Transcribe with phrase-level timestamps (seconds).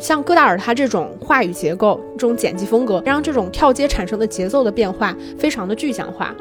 [0.00, 6.34] 像戈达尔他这种话语结构、这种剪辑风格，让这种跳接产生的节奏的变化非常的具象化。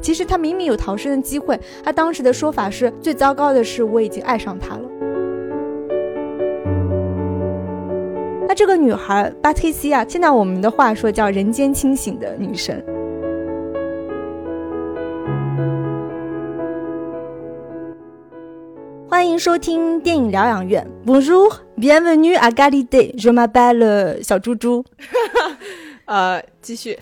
[0.00, 4.82] 其实他明明有逃生的机会，他当时的说法是最糟糕的是我已经爱上他了。
[8.46, 12.82] 那这个女孩巴特西亚，现在我们的话说叫人间清醒的女神。
[19.38, 20.84] 迎收听电影疗养院。
[21.06, 23.14] Bonjour, bienvenue à Galilée.
[23.16, 24.84] Je m'appelle 小猪猪。
[26.06, 26.98] 呃，继续。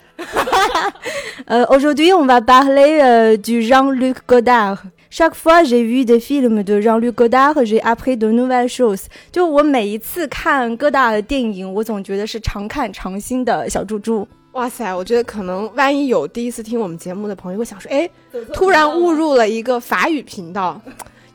[1.47, 4.81] 呃，aujourd'hui on va parler du Jean-Luc Godard.
[5.09, 9.05] Chaque fois j'ai vu des films de Jean-Luc Godard, j'ai appris de nouvelles choses.
[9.33, 14.29] 就我每一次看戈达尔的电影，我总觉得是常看常新的小猪猪。
[14.53, 18.07] 哇塞，我觉得可能万一有第一次听我们节目的朋友会想说，哎，
[18.53, 20.79] 突然误入了一个法语频道。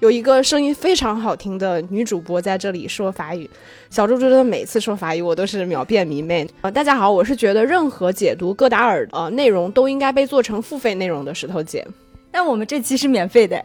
[0.02, 3.48] 有一个声音非常好听的女主播在这里说法语，
[3.92, 6.50] 小猪猪的每次说法语我都是秒变迷妹。
[6.62, 11.88] 呃，大家好，我是觉得任何解读戈达尔呃内容都应该被做成付费内容的石头姐。
[12.32, 13.64] 但我们这期是免费的，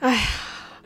[0.00, 0.20] 哎呀。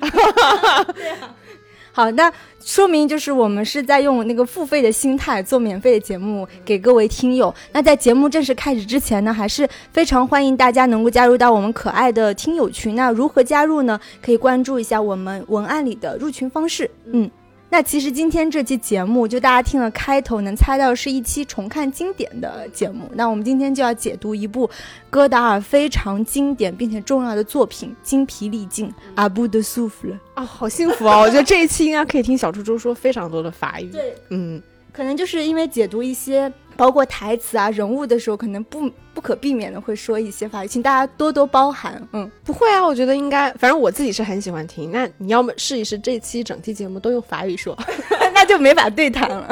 [1.92, 2.30] 好，那
[2.66, 7.54] 说明就是我们是在用那个付费的心态做免费的节目给各位听友。
[7.70, 12.96] 那在节目正式开始之前呢，还是非常欢迎大家能够加入到我们可爱的听友群。
[12.96, 14.00] 那如何加入呢？
[14.20, 16.90] 可以关注一下我们文案里的入群方式。
[17.12, 17.30] 嗯。
[17.76, 23.06] 那其实今天这期节目，就大家听了开头能猜到是一期重看经典的节目。
[23.12, 24.70] 那我们今天就要解读一部
[25.10, 31.20] 戈达尔非常经典并且重要的作品《精疲力尽》阿布的苏弗勒啊，好幸福啊！
[31.20, 33.90] 我觉得这一期应该可以听小猪猪说非常多的法语。
[33.90, 34.58] 对，嗯，
[34.90, 36.50] 可能就是因为解读一些。
[36.76, 42.00] 包括台词啊、人物的时候，可能不不可避免的会说一些法语，请大家多多包涵。
[42.12, 44.92] 嗯，不会啊，我觉得应该，反正我自己是很喜欢听。
[44.92, 47.76] 那你要么试一试，这期整期节目都用法语说，
[48.34, 49.48] 那就没法对谈了。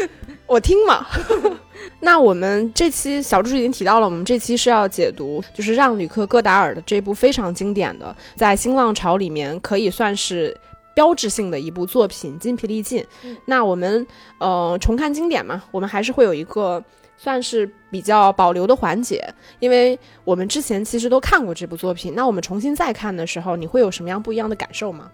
[0.46, 1.06] 我听嘛。
[2.00, 10.56] 那我们这期小猪猪已经提到了，我们这期是要解读，就是让吕克·戈达尔的这部非常经典的，在新浪潮里面可以算是。
[10.98, 13.00] 标志性的一部作品《筋疲力尽》，
[13.44, 14.04] 那我们
[14.38, 16.82] 呃重看经典嘛，我们还是会有一个
[17.16, 19.24] 算是比较保留的环节，
[19.60, 25.08] 因为我们之前其实都看过这部作品，那我们重新再看的时候，你会有什么样不一样的感受吗？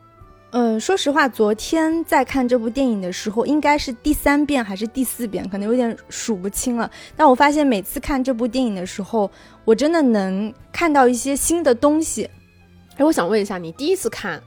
[0.53, 6.91] 嗯，说实话，昨天在看这部电影的时候，应该是第三遍还是第四遍，可能有点数不清了。
[7.15, 9.31] 但我发现每次看这部电影的时候，
[9.67, 12.27] 我真的能看到一些新的东西。
[12.97, 14.43] 哎，我想问一下，你第一次看？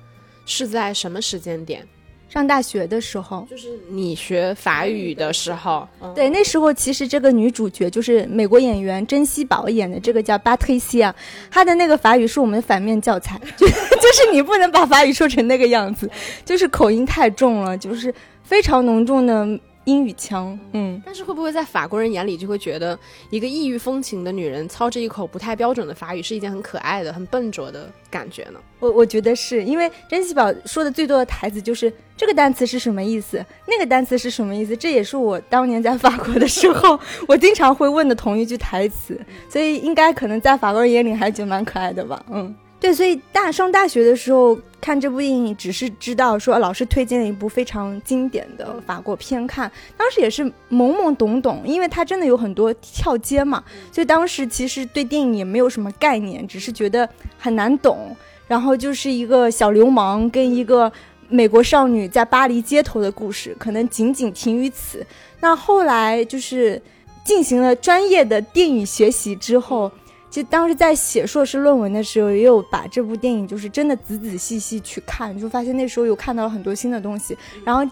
[0.47, 1.85] 是在什么时间点？
[2.29, 5.87] 上大学的时候，就是你学法语的时候。
[6.13, 11.15] 对，那时候其实这个女主角就是美国演员珍惜宝演的这个叫巴特西啊，
[11.49, 16.09] 她的那个法语是我们的反面教材，就 就是你不能把法语说成那个样子，
[16.43, 18.13] 就是口音太重了，就是
[18.43, 19.59] 非常浓重的。
[19.87, 22.97] 英语腔，嗯，但是会不会在法国人眼里就会觉得
[23.29, 28.59] 一个异域风情的女人操着一口不太标准的法语是一件很可爱的、很笨拙的感觉呢？
[28.79, 39.17] 我我觉得是因为珍惜宝说的最多的台词就是这个单词是什么意思，那个单词是什么意思，这也是我当年在法国的时候我经常会问的同一句台词，
[39.49, 42.53] 所以应该可能在法国人眼里还觉得蛮可爱的吧，嗯。
[42.79, 58.15] 对，所以大上大学的时候看这部电影，只是知道说老师推荐了一部非常经典的法国片看，当时也是懵懵懂懂，因为它真的有很多跳接嘛，所以当时其实对电影也没有什么概念，只是觉得很难懂。
[58.47, 60.89] 然后就是一个小流氓跟一个
[61.29, 65.03] 美国少女在巴黎街头的故事，可能仅仅停于此。
[65.39, 66.79] 那后来就是
[67.25, 69.91] 进行了专业的电影学习之后。
[70.29, 77.35] 就当时在写硕士论文的时候，也有把这部电影就是真的仔仔细细去看，就发现那时候有看到了很多新的东西。
[77.63, 77.89] 然后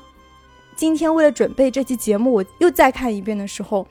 [0.76, 3.88] 今天为了准备这期节目，我又再看一遍的时候，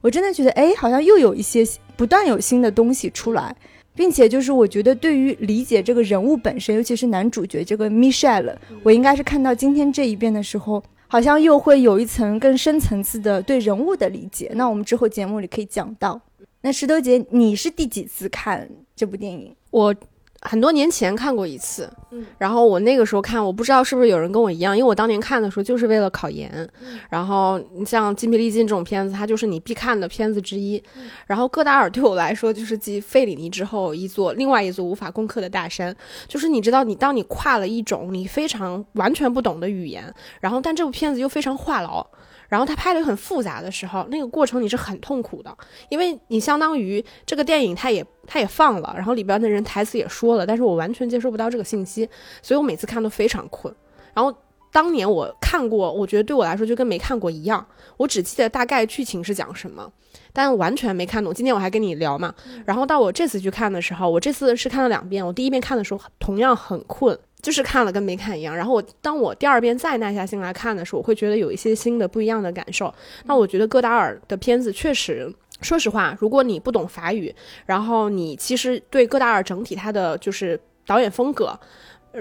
[0.00, 1.66] 我真的觉得，哎，好像又有一些
[1.96, 3.56] 不断有新的东西出来，
[3.94, 14.52] 并且就是我觉得对于理解这个人物本身，尤其是男主角这个 Michelle，我应该是看到今天这一遍的时候，好像又会有一层更深层次的对人物的理解。
[14.54, 16.20] 那我们之后节目里可以讲到。
[16.62, 19.54] 那石头姐，你是第几次看这部电影？
[19.70, 19.94] 我
[20.40, 26.68] 很多年前看过一次，嗯，然后我那个时候看，我不知道是不是有人跟我一样，因为我当年看的时候就是为了考研，
[27.10, 30.82] 然后你像《筋疲力尽》这种片子，它就是你必看的片子之一。
[31.26, 35.94] 然后戈达尔对我来说就是继费里尼之后一座另外一座无法攻克的大山，
[36.26, 42.04] 就是你知道，你当你跨了一种你非常完全不懂的语言，然后但这部片子又非常话痨。
[42.48, 45.56] 然后他拍的很复杂的时候，那个过程你是很痛苦的，
[45.90, 52.08] 因为你相当于这个电影他也他也放了，然后里边的人台词也说了，但是我完全接收不到这个信息，
[52.42, 53.74] 所以我每次看都非常困。
[54.14, 54.34] 然后
[54.72, 57.66] 当年我看过，我觉得对我来说就跟没看过一样，
[57.96, 59.92] 我只记得大概剧情是讲什么。
[60.32, 61.34] 但完全没看懂。
[61.34, 62.32] 今天我还跟你聊嘛，
[62.64, 65.26] 然后到我这次去看的时候，我这次是看了两遍。
[65.26, 68.56] 我第一遍看的时候同样很困，就是看了跟没看一样。
[68.56, 72.92] 然后我当我第二遍再耐下心来看的时候，我会觉得有一些新的不一样的感受。
[73.24, 77.34] 那我觉得戈达尔的片子确实，说实话，如果你不懂法语，
[77.66, 81.58] 然后你其实对戈达尔整体他的就是导演风格，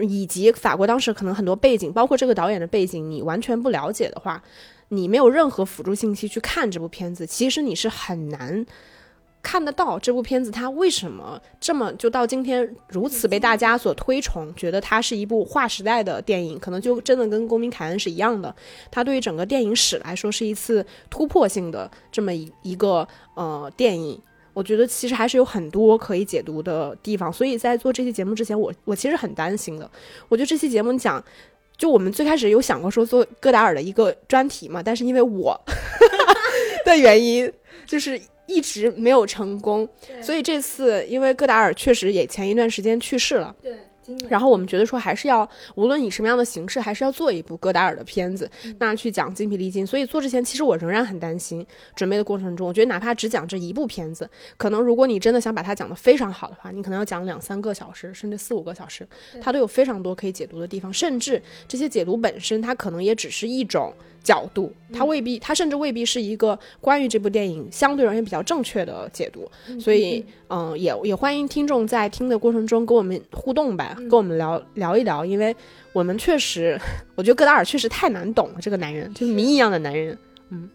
[0.01, 4.41] 以及法国当时可能很多背景，包括这个导演的背景，你完全不了解的话。
[4.89, 8.65] 你没有任何辅助信息去看这部片子，其实你是很难
[9.41, 18.53] 看得到这部片子它为什么这么就到今天如此被大家所推崇，觉得它是一部划时代的电影，可能就真的跟《公民凯恩》是一样的，
[18.91, 24.21] 它对于整个电影史来说是一次突破性的这么一一个呃电影。
[24.53, 29.89] 我觉得其实还是有很多可以解读的地方，所以在做这期节目之前，我我其实很担心的。
[30.29, 31.23] 我觉得这期节目讲。
[31.77, 35.55] 就我们最开始有想过说做戈达尔的一个专题嘛，但是因为我
[36.83, 37.53] 的原因，
[37.85, 39.87] 就是一直没有成功，
[40.21, 43.55] 所以这次因为戈达尔确实也前一段时间去世了。
[43.61, 43.73] 对。
[44.29, 45.45] 然后我们觉得说还是要，
[45.75, 48.49] 无论以什么样的形式，还是要做一部戈达尔的片子，
[48.79, 49.85] 那去讲精疲力尽。
[49.85, 51.67] 所以做之前，其实我仍然很担心。
[51.93, 59.05] 准备的过程中，我觉得哪怕只讲这一部片子，可能如果你真的想把它讲得非常好的话，你可能要讲两三个小时，甚至四五个小时，
[59.41, 60.93] 它都有非常多可以解读的地方。
[60.93, 63.93] 甚至这些解读本身，它可能也只是一种。
[64.27, 75.55] 角度，它未必，它甚至未必是一个关于这部电影相对而言比较正确的解读，所以，嗯，也也欢迎听众在听的过程中跟我们互动吧，跟我们聊聊一聊，因为
[75.93, 76.77] 我们确实，
[77.15, 80.17] 我觉得戈达尔确实太难懂了，这个男人就是谜一样的男人，
[80.49, 80.69] 嗯。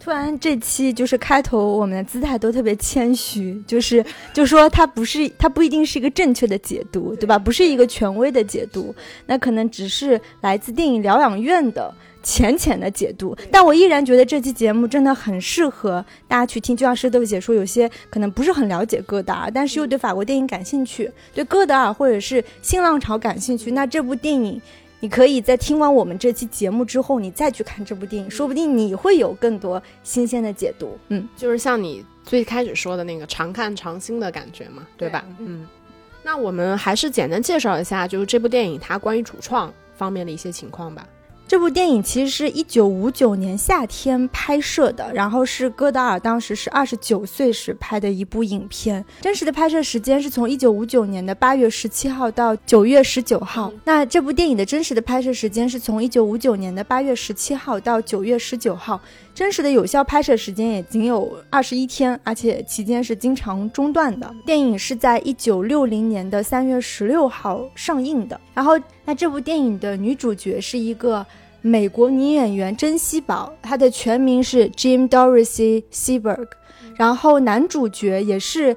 [0.00, 7.36] 突然这期就是开头，我们的姿态都特别谦虚，就是 就说他不是，他不一定是一个正确的解读，对吧？
[7.36, 8.94] 不是一个权威的解读，
[9.26, 11.92] 那可能只是来自电影疗养院的。
[12.30, 16.76] 浅浅的解读，但我依然觉得这期节目真的很适合大家去听。
[16.76, 24.60] 就像石头姐说，有些可能不是很了解戈达尔，但是又对法国电影感兴趣，对戈达尔或者是新浪潮感兴趣，那这部电影，
[25.00, 30.98] 你可以在听完我们这期节目之后，你再去看这部电影，说不定你会有更多新鲜的解读。
[31.08, 35.24] 嗯，就是像你最开始说的那个常看常新的感觉嘛，对吧？
[35.38, 35.66] 嗯，
[36.22, 41.08] 那我们还是简单介绍一下，就是这部电影它关于主创方面的一些情况吧。
[41.48, 49.02] 这部电影其实是一九五九年夏天拍摄的，然后是戈达尔当时是二十九岁时拍的一部影片。
[49.22, 53.72] 真实的拍摄时间是从一九五九年的八月十七号到九月十九号。
[53.82, 59.00] 那这部电影的真实的拍摄时间是从一九五九年的八月十七号到九月十九号。
[59.34, 64.30] 真实的有效拍摄时间也仅有二十一天，而且期间是经常中断的。
[64.44, 68.38] 电影是在一九六零年的三月十六号上映的。
[68.52, 68.72] 然后，
[69.04, 71.24] 那这部电影的女主角是一个
[71.68, 76.48] 美国女演员珍西宝，她的全名是 Jim Dorothy Seberg。
[76.96, 78.76] 然后，男主角也是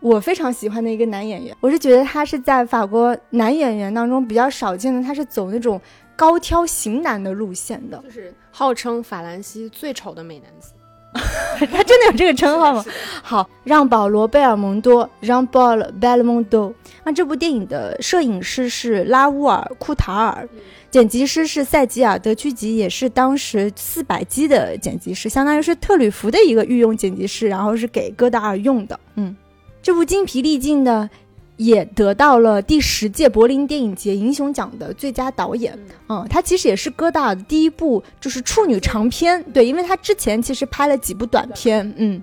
[0.00, 5.80] 我非常喜欢的一个男演员，我是觉得他是在法国男演员当中比较少见的，他是走那种。
[6.14, 10.72] 高挑型男的路线的， 就是号称法兰西最丑的美男子，
[11.66, 12.84] 他真的有这个称号吗？
[13.24, 16.72] 好，让保罗·贝尔蒙多，让保罗·贝尔蒙多。
[17.02, 20.48] 那这部电影的摄影师是拉乌尔·库塔尔，
[20.92, 29.00] 剪辑师是塞吉尔·德屈吉，也是当时四百机的剪辑师，相当于是特吕弗的一个御用剪辑师，然后是给戈达尔用的。
[29.14, 29.34] 嗯，
[29.82, 31.10] 这部精疲力尽的。
[31.58, 35.78] 也得到了第十届柏林电影节英雄奖的最佳导演。
[36.08, 39.40] 嗯，他其实也是戈达尔的第一部就是处女长片。
[39.52, 41.92] 对，因为他之前其实拍了几部短片。
[41.98, 42.20] 嗯，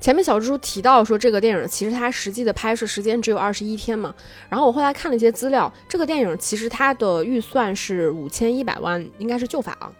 [0.00, 4.14] 前面小蜘蛛提到说这个电影其实它实际的拍摄时间只有二十一天嘛。
[4.48, 9.90] 然后我后来看了一些资料，这个电影其实它的预算是五千一百万，应该是旧法啊。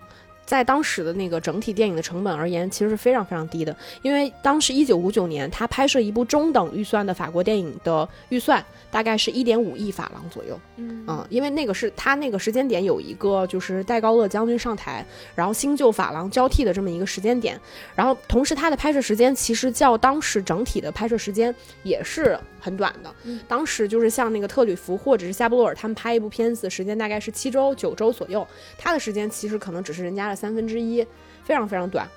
[0.48, 10.58] 在当时的那个整体电影的成本而言，其实是非常非常低的，因为当时一九五九年他拍摄一部中等预算的法国电影的预算大概是一点五亿法郎左右。
[10.76, 17.60] 嗯，因为那个是他那个时间点有一个就是戴高乐将军上台，然后新旧法郎交替的这么一个时间点，
[17.94, 23.14] 然后同时他的拍摄时间其实较当时整体的拍摄时间也是很短的。
[23.46, 30.37] 当时就是像那个特吕弗或者是夏布洛尔他们拍一部片子时间大概是七周九周左右，他的时间其实可能只是人家的。
[30.38, 31.04] 三分之一，
[31.44, 32.08] 非常非常短。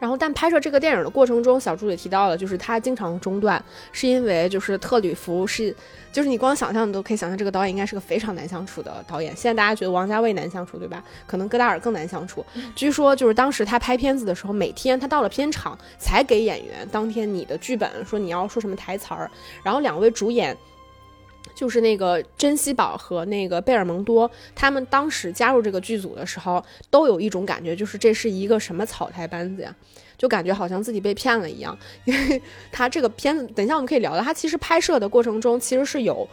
[0.00, 3.60] 然后，但拍摄这个电影的过程中，小助理提到了，就是他经常中断，
[3.90, 5.74] 是因为就是特吕弗是，
[6.12, 9.34] 就是你光想象你都可以想象，这个导演应该是个非常难相处的导演。
[9.34, 11.02] 现在大家觉得王家卫难相处，对吧？
[11.26, 12.46] 可能戈达尔更难相处。
[12.76, 19.28] 据说就是当时他拍片子的时候，每天他到了片场才给演员当天你的剧本，说你要说什么台词儿，
[19.64, 20.56] 然后两位主演。
[21.58, 29.74] 就是那个珍稀宝和那个贝尔蒙多，他们当时加入这个剧组的时候，都有一种感觉，就是这是一个什么草台班子呀？
[30.16, 31.76] 就感觉好像自己被骗了一样。
[32.04, 36.28] 因为他这个片子，等一下我们可以聊到，他其实拍摄的过程中其实是有，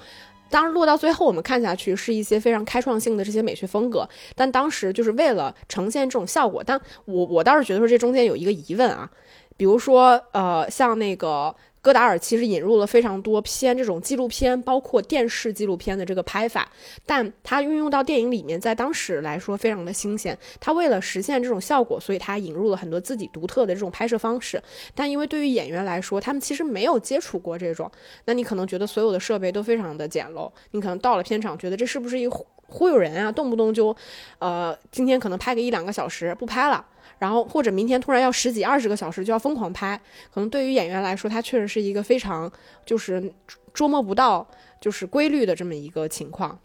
[0.52, 6.64] 当然落到最后我们看下去是一些非常开创性的这些美学风格，但当时就是为了呈现这种效果。
[6.64, 9.10] 但我我倒是觉得说这中间有一个疑问啊，
[9.58, 11.56] 比如说呃，像那个。
[11.86, 16.68] 戈达尔其实引入了非常多偏这种纪录片，包括电视纪录片的这个拍法，
[17.06, 20.36] 但他运用到电影里面，在当时来说非常的新鲜。
[20.60, 24.60] 他为了实现这种效果，所以他引入了很多自己独特的这种拍摄方式。
[24.96, 27.92] 但因为对于演员来说，他们其实没有接触过这种，
[28.26, 33.32] 那你可能觉得所有的设备都非常的简陋，你可能到了片场觉得这是不是一个忽悠人啊？
[33.32, 33.96] 动不动就，
[34.40, 36.84] 呃，今天可能拍个一两个小时不拍了。
[37.18, 40.00] 然后或者明天突然要十几二十个小时就要疯狂拍，
[40.34, 42.52] 可能对于演员来说，他确实是一个非常
[42.86, 43.34] 就是
[43.74, 44.46] 捉摸不到
[44.82, 46.60] 就是规律的这么一个情况。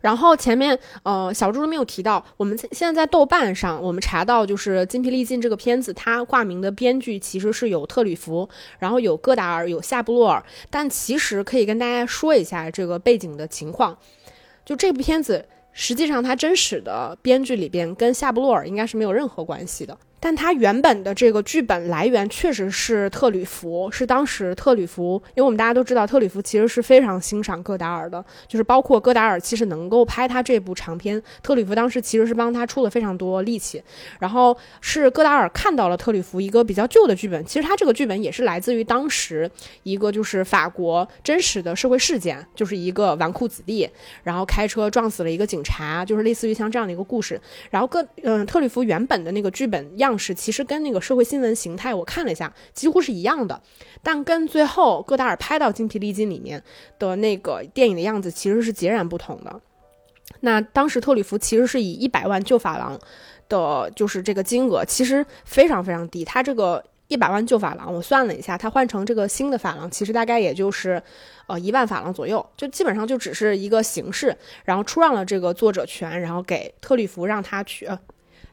[0.00, 8.48] 然后前面呃小猪没有提到，我们现在在豆瓣上我们查到就是《精疲力尽》这个片子，它挂名的编剧其实是有特吕弗，
[8.78, 13.96] 然后有戈达尔，有夏布洛尔，但其实可以跟大家说一下这个背景的情况，
[14.64, 15.46] 就这部片子。
[15.72, 19.96] 实际上，他真实的编剧里边跟夏布洛尔应该是没有任何关系的。
[20.24, 33.82] 但他原本的这个剧本来源确实是特吕弗，是当时特吕弗，因为我们大家都知道，特吕弗其实是非常欣赏戈达尔的，就是包括戈达尔其实能够拍他这部长片，特吕弗当时其实是帮他出了非常多力气。
[34.20, 39.50] 然后是戈达尔看到了特吕弗一个比较旧的剧本，其实他这个剧本也是来自于当时
[39.82, 43.90] 一个就是法国真实的社会事件，就是一个纨绔子弟，
[44.22, 47.40] 然后开车撞死了一个警察，就是类似于像这样的一个故事。
[47.70, 50.11] 然后戈嗯特吕弗原本的那个剧本样。
[50.18, 53.60] 是，其实跟那个社会新闻形态，我看了一下，几乎是一样的，
[54.02, 56.62] 但跟最后戈达尔拍到《精疲力尽》里面
[56.98, 59.60] 的那个电影的样子，其实是截然不同的。
[60.40, 62.98] 那当时特吕弗其实是以一百万旧法郎
[63.48, 66.24] 的，就是这个金额，其实非常非常低。
[66.24, 71.00] 他这个一百万旧法郎，我算了一下，他换成这个新的法郎，其实大概也就是
[71.46, 77.88] 呃一万法郎左右，就基本上就只是一个形式，然后出让了这个作者权，然后给特吕弗让他去。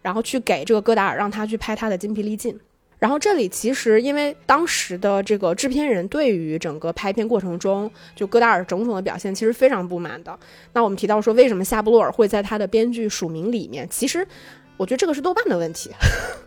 [0.01, 2.59] 然后去给这个戈达尔，让他去拍他的精疲力尽。
[2.97, 10.37] 然后这里其实因为当时的这个制片人对于整个拍片过程中就戈达尔种种的表现其实非常不满的。
[10.73, 13.87] 那我们提到说为什么夏布洛尔会在他的编剧署名里面？
[13.89, 14.27] 其实
[14.75, 15.89] 我觉得这个是豆瓣的问题，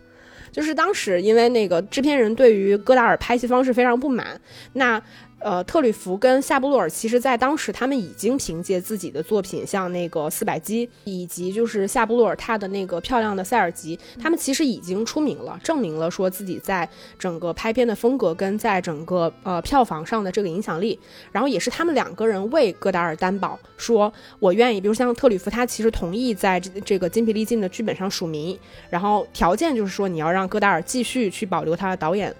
[0.53, 4.39] 就是当时因为那个制片人对于戈达尔拍戏方式非常不满。
[4.75, 5.03] 那
[5.45, 20.99] 呃，特吕弗跟夏布洛尔，其实在当时他们已经凭借自己的作品，像那个《四百击》，以及就是夏布洛尔他的那个漂亮的塞尔吉，他们其实已经出名了，证明了说自己在整个拍片的风格跟在整个呃票房上的这个影响力。
[21.31, 28.59] 然后也是他们两个人为戈达尔担保，说我愿意，比如像特吕弗，他其实同意在这这个筋疲力尽的剧本上署名，
[28.89, 32.35] 然后条件就是说你要让戈达尔继续去保留他的导演。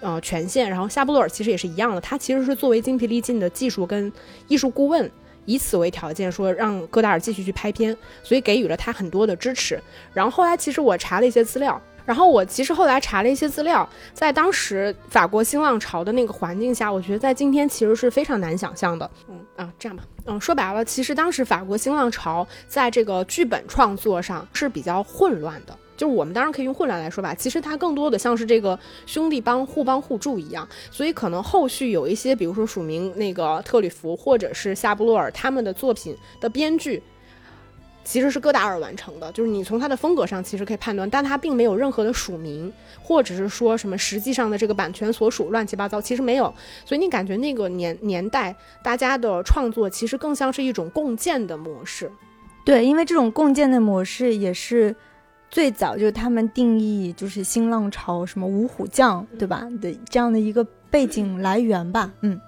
[0.00, 4.12] 呃，权限，然后夏布洛尔其实也是一样的，他其实是作为精疲力尽的技术跟
[4.46, 5.10] 艺术顾问，
[5.44, 9.82] 以此为条件说让戈达尔继续去拍片，所以给予了他很多的支持。
[10.14, 19.10] 然后后来其实我查了一些资料，然后我其实后来查了一些资料，在当时法国新浪潮的那个环境下，我觉得在今天其实是非常难想象的。
[19.28, 25.76] 嗯啊，这样吧，嗯，说白了，其实当时法国新浪潮在这个剧本创作上是比较混乱的。
[25.98, 37.02] 就是我们当然可以用混乱来说吧，其实它更多的像是这个兄弟帮互帮互助一样，所以可能后续有一些，比如说署名那个特吕弗或者是夏布洛尔他们的作品的编剧，
[38.04, 52.08] 其实是戈达尔完成的，就是你从他的风格上其实可以判断，但他并没有任何的署名，或者是说什么实际上的这个版权所属乱七八糟，其实没有，所以你感觉那个年年代大家的创作其实更像是一种共建的模式，
[52.64, 54.94] 对，因为这种共建的模式也是。
[55.50, 59.66] 最早就是他们定义就是新浪潮什么五虎将对吧？
[59.80, 62.40] 的这样的一个背景来源吧，嗯，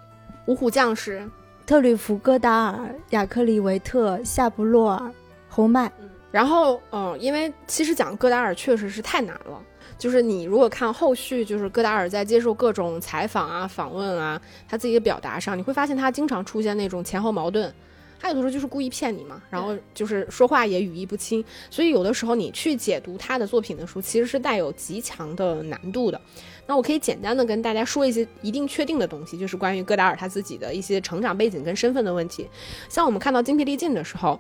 [0.46, 1.28] 五虎将是？
[1.66, 5.12] 特吕弗、戈达尔、雅克里维特、夏布洛尔、
[5.48, 5.90] 侯麦。
[6.32, 9.60] 然后，嗯，因为其实讲戈达尔确实是太难了，
[9.98, 17.72] 就是你如果看后续，就是戈达尔在接受各种采访啊、访问啊，他自己的表达上，你会发现他经常出现那种前后矛盾。
[18.20, 26.20] 他有的时候就是故意骗你嘛，然后就是说话也语义不清，所以有的时候你去解读他的作品的时候，其实是带有极强的难度的。
[26.66, 32.46] 那我可以简单的跟大家说一些一定确定的东西，就是关于戈达尔他自己的一些成长背景跟身份的问题。
[32.88, 34.38] 像我们看到《精疲力尽》的时候，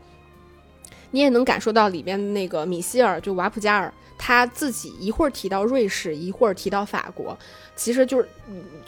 [1.10, 7.36] 你也能感受到里边那个米歇尔，就瓦普加尔，他自己一会儿提到瑞士，一会儿提到法国。
[7.74, 8.28] 其实就是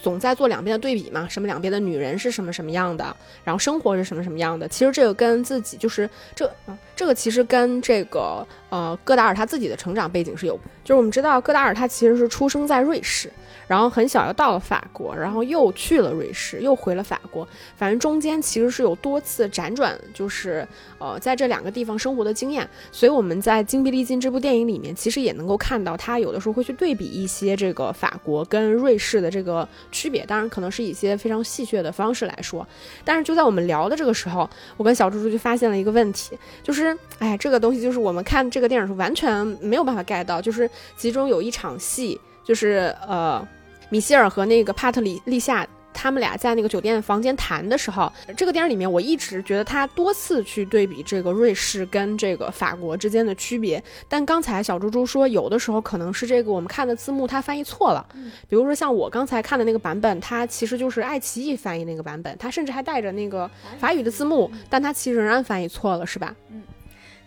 [0.03, 4.69] 总在做两边的对比嘛，什么两边的女人是什么什么样的，然后生活是什么什么样的。
[4.69, 6.53] 其实这个跟自己就是这，
[6.95, 13.33] 这个其实跟这个呃戈达尔他自己的成长背景是有，就是我们知道戈达尔他其实是出生在瑞士。
[13.69, 17.47] 然后很小又到了法国，然后又去了瑞士，又回了法国。
[17.75, 20.67] 反正中间其实是有多次辗转，就是
[20.99, 22.69] 呃在这两个地方生活的经验。
[22.91, 30.27] 所以我们在《精疲力尽》这部电影里面，其实也能够看到他有的时候会去对比一些这个法国跟瑞士的这个区别。
[30.27, 32.67] 当然可能是一些非常戏谑的方式来说。
[33.05, 42.21] 但是就在我们聊的这个时候，我跟小猪猪就发现了一个问题，就是哎，这个东西就是我们看这个电影时候完全没有办法 get 到，就是其中有一场戏。
[42.45, 43.47] 就是呃，
[43.89, 53.83] 米歇尔和那个帕特里利夏他们俩在那个酒店房间谈的时候，这个电影里面我一直觉得他多次去对比这个瑞士跟这个法国之间的区别。
[54.09, 58.07] 但刚才小猪猪说，有的时候可能是这个我们看的字幕它翻译错了。
[58.49, 66.35] 比如说像我刚才看的那个版本，它其实就是爱奇艺翻译那个版本，它甚至还带着那个法语的字幕，但它其实仍然翻译错了，是吧？
[66.51, 66.63] 嗯，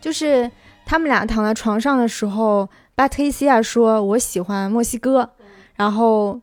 [0.01, 0.49] 就是
[0.85, 2.67] 他们俩躺在床上的时候。
[2.97, 5.29] 巴特西亚说：“我喜欢墨西哥。”
[5.75, 6.39] 然后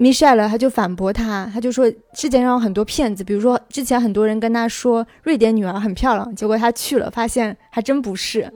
[0.00, 1.84] 米歇尔他就反驳他，他就说
[2.16, 8.50] ：“世界上有很多骗子，比如说之前很多人跟他说瑞典女儿很漂亮，结果他去了，发现还真不是。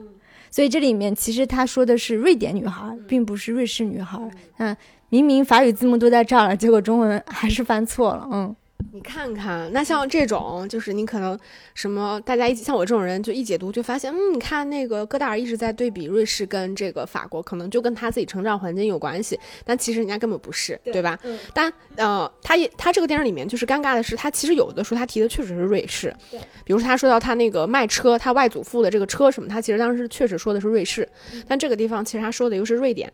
[0.49, 4.19] 所以这里面其实他说的是瑞典女孩，并不是瑞士女孩。
[4.57, 4.75] 嗯，
[5.09, 8.27] 明明法语字幕都在这儿了，结果中文还是翻错了。
[8.31, 8.55] 嗯。”
[8.95, 11.37] 你看看，那像这种，就是你可能
[11.73, 21.19] 什么，大家一起像我这种人，就一解读就发现，嗯，你看那个戈达尔一直在对比瑞士跟这个法国，可能就跟他自己成长环境有关系，但其实人家根本不是，对吧？
[21.23, 21.37] 嗯。
[21.53, 26.15] 但呃，他也他这个电影里面就是尴尬的是，他其实有的时候他提的确实是瑞士，
[26.63, 31.05] 比如说他说到他那个卖车，他外祖父的这个车什么，他其实当时确实说的是瑞士，
[31.49, 33.11] 但这个地方其实他说的又是瑞典。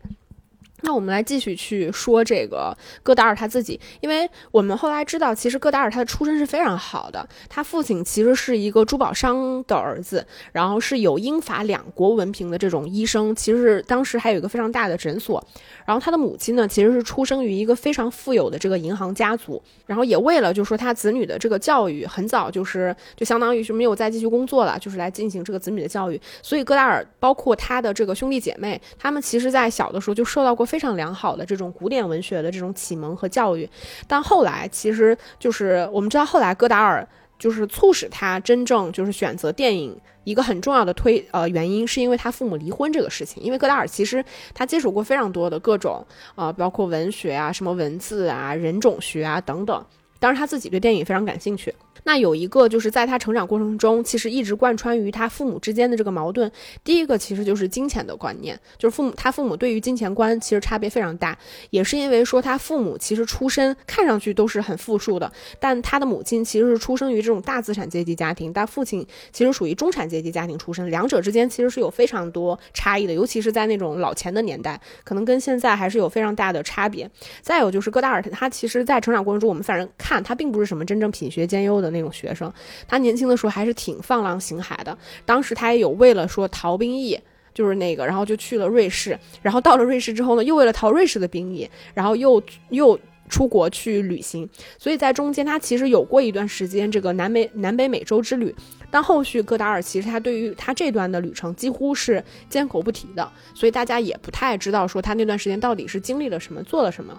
[0.82, 15.42] 那我们来继续去说这个戈达尔他自己，因为我们后来知道，其实戈达尔他的出身是非常好的，他父亲其实是一个珠宝商的儿子，然后是有英法两国文凭的这种医生，其实当时还有一个非常大的诊所，
[15.86, 30.66] 然后他的母亲呢，其实是出生于一个非常富有的这个银行家族，然后也为了就说他子女的这个教育，很早就是就相当于是没有再继续工作了，就是来进行这个子女的教育，所以戈达尔包括他的这个兄弟姐妹，他们其实在小的时候就受到过。
[30.72, 33.68] 非常良好的这种古典文学的这种启蒙和教育，
[34.08, 37.06] 但后来其实就是我们知道，后来戈达尔
[37.38, 43.42] 就是促使他真正就是选择电影一个很重要的推呃原因，是因为他父母离婚这个事情。
[43.42, 46.02] 因为戈达尔其实他接触过非常多的各种
[46.36, 49.84] 呃，包括文学啊、什么文字啊、人种学啊等等，
[50.18, 51.74] 当然他自己对电影非常感兴趣。
[52.04, 56.50] 那有一个就是在他成长过程中，其实一直贯穿于他父母之间的这个矛盾。
[56.82, 61.38] 第一个其实就是金钱的观念，就是父母他父母对于金钱观其实差别非常大，
[61.70, 77.08] 也是因为说他父母其实出身看上去都是很富庶的，但他的母亲其实是出生于这种大资产阶级家庭，但父亲其实属于中产阶级家庭出身，两者之间其实是有非常多差异的，尤其是在那种老钱的年代，可能跟现在还是有非常大的差别。
[77.42, 81.91] 再有就是戈达尔他其实在成长过程中，我们反正看他并不是什么真正品学兼优的。
[81.92, 82.52] 那种学生，
[82.88, 84.98] 他年轻的时候还是挺放浪形骸的。
[85.24, 87.18] 当时他也有为了说逃兵役，
[87.54, 89.18] 就是那个，然后就去了瑞士。
[89.40, 94.48] 然后到了瑞士之后呢，又为了逃瑞士的兵役，然后又又出国去旅行。
[94.78, 98.54] 所以在中间，他其实有过一段时间这个南美南北美洲之旅。
[98.90, 107.18] 但后续戈达尔其实他对于他这段的旅程几乎是缄口不提的，所以大家也不太知道说他那段时间到底是经历了什么，做了什么。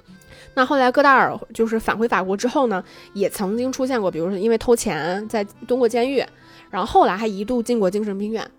[0.56, 6.24] 那后来戈达尔就是返回法国之后呢，也曾经出现过，比如说因为偷钱在蹲过监狱，
[6.70, 8.50] 然后后来还一度进过精神病院。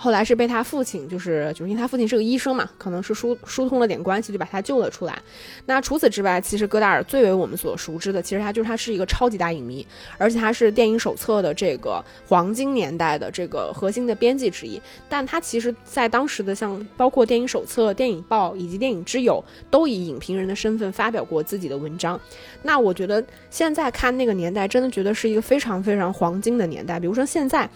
[0.00, 5.18] 后来是被他父亲，就是就是因为他父亲是个医生嘛，可能是疏疏通了点关系，就把他救了出来。
[5.66, 9.84] 那除此之外，其实戈达尔最为我们所熟知的，其实他就是他是一个超级大影迷，
[10.16, 14.80] 而且他是电影手册的这个黄金年代的这个核心的编辑之一。
[15.08, 22.18] 但他其实在当时的像包括电影手册、电影报以及电影之友，都以影评人的身份发表过自己的文章。
[22.62, 27.00] 那我觉得现在看那个年代，真的觉得是一个非常非常黄金的年代。
[27.00, 27.68] 比如说现在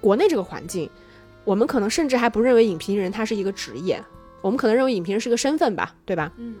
[0.00, 0.90] 国内这个环境。
[1.44, 4.02] 我们可能甚至还不认为影评人他是一个职业，
[4.40, 6.32] 我们可能认为影评人是个身份吧，对吧？
[6.36, 6.54] 嗯。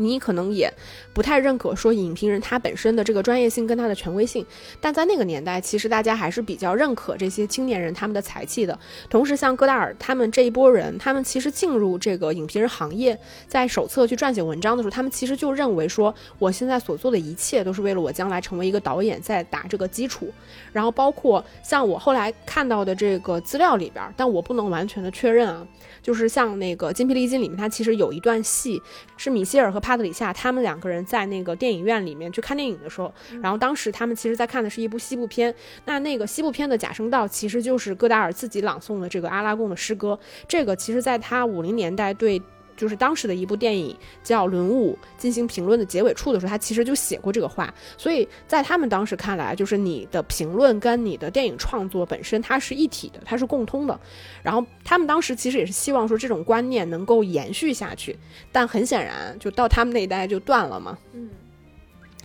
[0.00, 0.72] 你可能也
[1.12, 4.44] 不太认可说影评人他本身的这个专业性跟他的权威性，
[4.80, 8.76] 但在那个年代，其实大家还是比较认可这些青年人他们的才气的。
[9.10, 20.32] 同时，像戈达尔他们这一波人，他们其实进入这个影评人行业，在手册去撰写文章的时候，他们其实就认为说，我现在所做的一切都是为了我将来成为一个导演在打这个基础。
[20.72, 25.66] 然后，包括像我后来看到的这个资料里边，但我不能完全的确认啊。
[26.02, 28.80] 就是像那个《精疲力尽》里面，它其实有一段戏
[29.18, 35.54] 是米歇尔和帕特里夏他们两个人在那个电影院里面去看电影的时候，然后当时他们其实在看的是一部西部片。
[35.84, 40.18] 那那个西部片的假声道其实就是戈达尔自己朗诵的这个阿拉贡的诗歌。
[40.46, 42.40] 这个其实在他五零年代对。
[42.80, 47.72] 就是当时的一部电影叫《轮舞》进行评论的结尾处的时候，他其实就写过这个话。
[47.98, 54.00] 所以在他们当时看来，就是你的评论跟你的电影创作本身它是一体的，它是共通的。
[54.42, 58.16] 然后他们当时其实也是希望说这种观念能够延续下去，
[58.50, 60.96] 但很显然就到他们那一代就断了嘛。
[61.12, 61.28] 嗯。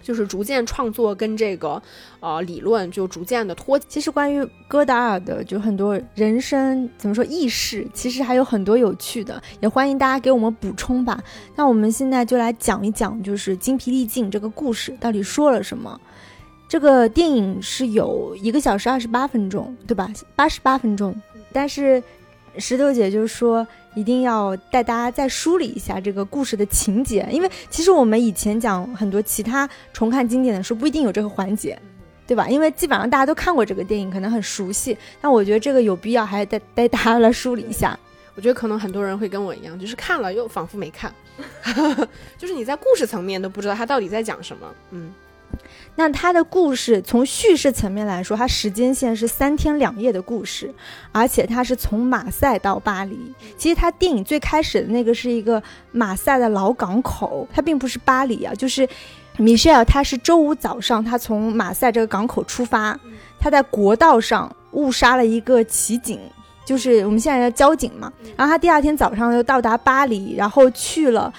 [0.05, 1.81] 就是逐渐创作跟这个，
[2.19, 3.79] 呃，理论就逐渐的脱。
[3.79, 11.19] 其实关于戈达尔的，就很多人生怎么说轶事，其实还有很多有趣的，也欢迎大家给我们补充吧。
[11.55, 15.99] 那我们现在就来讲一讲，就是精疲力尽这个故事到底说了什么。
[16.69, 20.11] 这个电影是有一个小时二十八分钟，对吧？
[20.35, 21.19] 八十八分钟，
[21.51, 22.03] 但是
[22.59, 23.67] 石头姐就说。
[23.95, 31.79] 一定要带大家再梳理一下这个故事的情节，因为其实我们以前讲很多其他重看经典的书，不一定有这个环节，
[32.27, 32.47] 对吧？
[32.49, 34.97] 因为基本上大家都看过这个电影，可能很熟悉。
[35.21, 37.97] 但我觉得这个有必要还带带大家来梳理一下。
[38.35, 41.13] 我觉得可能很多人会跟我一样，就是看了又仿佛没看，
[42.37, 45.13] 就是你在故事层面都不知道他到底在讲什么，嗯。
[45.97, 50.69] 那他的故事从叙事层面来说，它时间线是三天两夜的故事，
[51.13, 53.33] 而且它是从马赛到巴黎。
[53.57, 58.53] 其实他电影最开始的那个是一个马赛的老港口，它并不是巴黎啊。
[58.53, 58.87] 就是
[59.37, 62.99] 米歇尔，他是周五早上，他从马赛这个港口出发，
[63.39, 66.19] 他在国道上误杀了一个骑警，
[66.65, 68.11] 就是我们现在叫交警嘛。
[68.35, 71.33] 然后他第二天早上又到达巴黎，然后去了。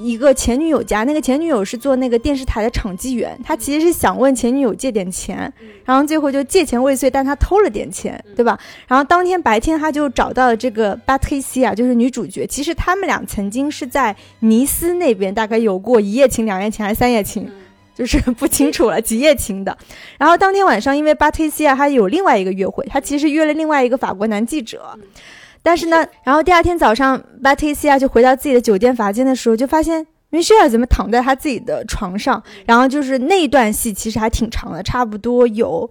[0.00, 5.52] 一个前女友家，那个前女友是做那个电视台的场记员，他其实是想问前女友借点钱，
[5.84, 8.58] 然后最后就借钱未遂，但他偷了点钱，对吧？
[8.88, 12.46] 然后当天白天他就找到了这个巴特西亚，就是女主角。
[12.46, 17.46] 其实他们俩曾经是在尼斯那边大概有过一夜情、两夜情还是三夜情，
[17.94, 19.76] 就是不清楚了，几夜情的。
[20.18, 24.98] 然后当天晚上，因为巴特西亚他有另外一个约会，他其实约了另外一个法国男记者。
[25.62, 32.42] 但是呢， 然后第二天早上，巴蒂西亚就回到自己的酒店房间的时候，就发现米歇尔怎么躺在他自己的床上。
[32.66, 35.88] 然后就是那段戏其实还挺长的，差不多有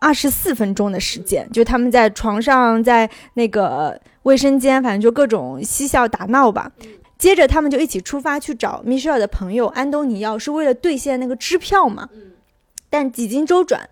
[0.00, 6.72] 二十四分钟的时间，就他们在床上，在那个卫生间，反正就各种嬉笑打闹吧。
[7.16, 12.08] 接着他们就一起出发去找米歇尔的朋友安东尼奥，是为了兑现那个支票嘛。
[12.90, 13.88] 但几经周转。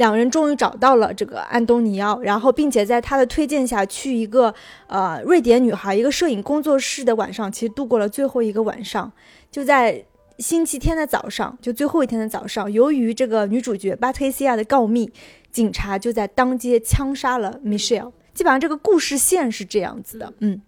[0.00, 4.52] 两人终于找到了这个安东尼奥，然后并且在他的推荐下去一个
[4.86, 9.12] 呃瑞典女孩一个摄影工作室的晚上，其实度过了最后一个晚上。
[9.50, 10.02] 就在
[10.38, 15.12] 星期天的早上，就最后一天的早上，由于这个女主角巴特西亚的告密，
[15.52, 18.12] 警察就在当街枪杀了 Michelle。
[18.32, 20.62] 基本上这个故事线是这样子的，嗯。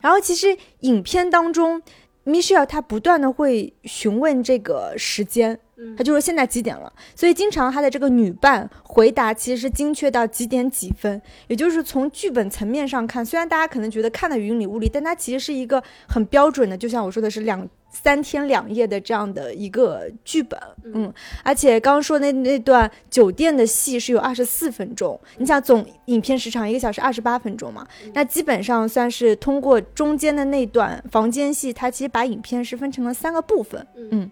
[0.00, 1.82] 然后其实影片当中
[2.24, 5.58] ，Michelle 她不断的会询问这个时间。
[5.96, 34.30] 他就说现在几点了，所以经常他的这个女伴回答其实是精确到几点几分，也就是从剧本层面上看，虽然大家可能觉得看的云里雾里，但它其实是一个很标准的，就像我说的是两三天两夜的这样的一个剧本，嗯，而且刚刚说那那段酒店的戏是有二十四分钟，你想总影片时长一个小时二十八分钟嘛，那基本上算是通过中间的那段房间戏，它其实把影片是分成了三个部分，嗯。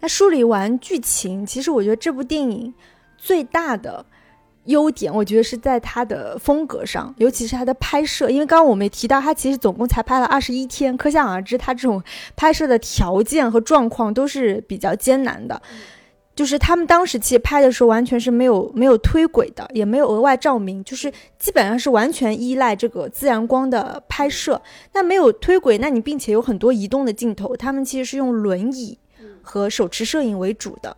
[0.00, 2.72] 那梳理完剧情，其实我觉得这部电影
[3.16, 4.06] 最大的
[4.68, 8.30] 优点，我觉得是在它的风格上，尤其是它的拍摄。
[8.30, 12.02] 因为刚刚我们也提到，它其实总共才拍了二十一天，可想而知，它这种
[12.36, 15.60] 拍摄的条件和状况都是比较艰难的。
[16.34, 24.62] 就是他们当时其实拍的时候，完全是没有没有推轨的，也没有额外照明，就是基本上是完全依赖这个自然光的拍摄。
[24.92, 28.98] 那没有推轨，那你并且有很多移动的镜头，他们其实是用轮椅。
[29.42, 30.94] 和手持摄影为主的，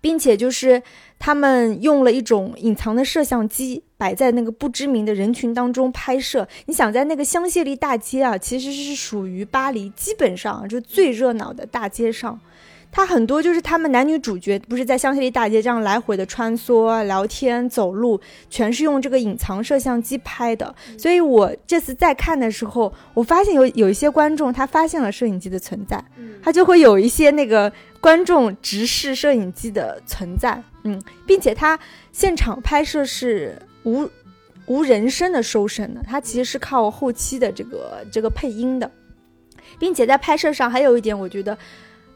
[0.00, 0.82] 并且就是
[1.18, 6.46] 他们用了一种隐藏的摄像机摆在那个不知名的人群当中拍摄。
[6.66, 12.40] 你想在那个香榭丽大街啊，其实是属于巴黎基本上就最热闹的大街上，
[12.90, 18.20] 它很多就是他们男女主角不是在香榭丽大街这样来回的穿梭、聊天、走路，
[18.50, 20.74] 全是用这个隐藏摄像机拍的。
[20.98, 26.02] 所以我这次再看的时候，我发现有有一些观众他发现了摄影机的存在，
[26.42, 27.70] 他就会有一些那个
[28.00, 31.78] 观众直视摄影机的存在，嗯，并且他
[32.10, 34.08] 现场拍摄是无
[34.66, 38.90] 无人声的收声的，他其实是靠后期的这个这个配音的，
[39.78, 41.56] 并且在拍摄上还有一点，我觉得。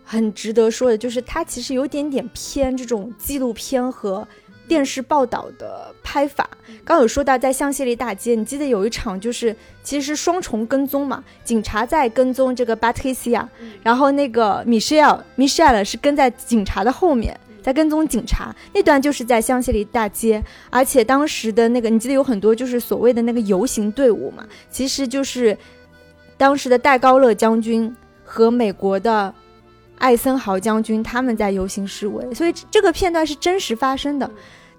[0.04, 4.26] 很值得说的，就是它其实有点点偏这种纪录片和
[4.68, 6.48] 电视报道的拍法。
[6.84, 13.46] 刚有说到在香榭丽大街，你记得有一场就是其实是双重跟踪嘛，警察在跟踪这个 Patricia，
[13.82, 18.54] 然后那个 Michelle Michelle 是跟在警察的后面，在跟踪警察。
[18.72, 25.56] 那段就是在香榭丽大街，而且当时的那个你记得有很多就是所谓的那个游行队伍嘛，其实就是
[26.36, 29.34] 当时的戴高乐将军和美国的。
[29.98, 34.28] 艾森豪将军他们在游行示威，所以这个片段是真实发生的，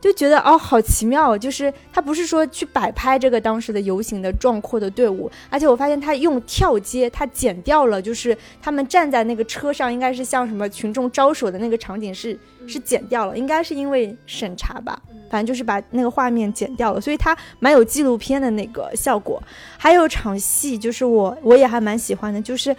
[0.02, 19.41] 就觉得哦，好奇妙，就是他不是说去摆拍这个当时的游行的壮阔的队伍，而且我发现他用跳接，他剪掉了，就是他们站在那个车上，应该是向什么群众招手的那个场景是是剪掉了，应该是因为审查吧，反正就是把那个画面剪掉了，所以它蛮有纪录片的那个效果。
[19.78, 22.76] 还有场戏就是我我也还蛮喜欢的，就是。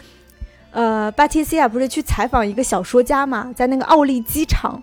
[0.75, 4.83] 呃，巴提西亚不是去采访一个小说家嘛，在那个奥利机场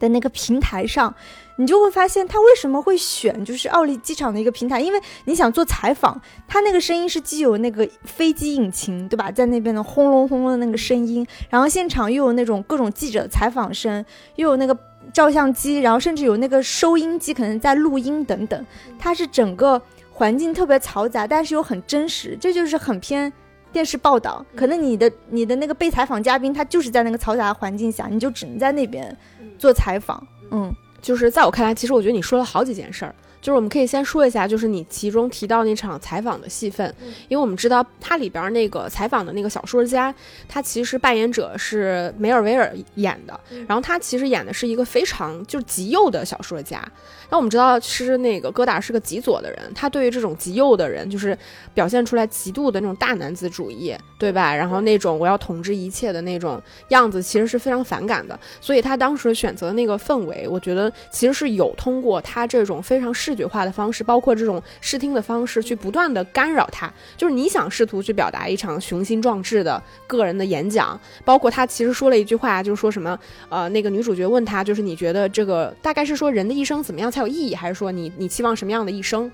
[0.00, 1.14] 的那个平台上，
[1.58, 14.04] 你就会发现他为什么会选就是奥利机场的一个平台，因为你想做采访，他那个声音是既有那个飞机引擎，对吧，在那边的轰隆轰隆的那个声音，然后现场又有那种各种记者采访声，
[14.34, 14.76] 又有那个
[15.12, 18.66] 照相机，然后甚至有那个收音机可能在录音等等，
[18.98, 19.80] 它是整个
[20.10, 23.32] 环境特别嘈杂，但是又很真实，这就是很偏。
[23.72, 29.16] 电视报道，可能你的你的那个被采访嘉宾，他就是在那个嘈杂的环境下，你就只能在那边
[29.58, 30.24] 做采访。
[30.50, 33.14] 嗯，就是在我看来，其实我觉得你说了好几件事儿。
[33.42, 36.94] 就是我们可以先说一下，就是你其中提到那场采访的戏份，
[37.28, 40.14] 因为我们知道它里边那个采访的那个小说家，
[40.48, 46.80] 他其实扮演者是梅尔维尔演的，然后他其实演的是一个非常就是极右的小说家。
[47.30, 51.36] 那我们知道，其实那个戈达是个极左的人，他对于这种极右的人，就是
[51.74, 54.54] 表现出来极度的那种大男子主义，对吧？
[54.54, 58.38] 然后那种我要统治一切的那种样子，其实是非常反感的。
[58.60, 66.92] 所以他当时选择那个氛围，我觉得其实是有通过他这种非常视觉化的方式，包括这种视听的方式，去不断的干扰他。
[67.16, 73.18] 就是你想试图去表达一场雄心壮志的个人的演讲，包括他其实说了一句话，就是说什么，
[73.48, 79.30] 呃，那个女主角问他，就是你觉得这个大概是说人的一生怎么样才有意义，还是说你你期望什么样的一生？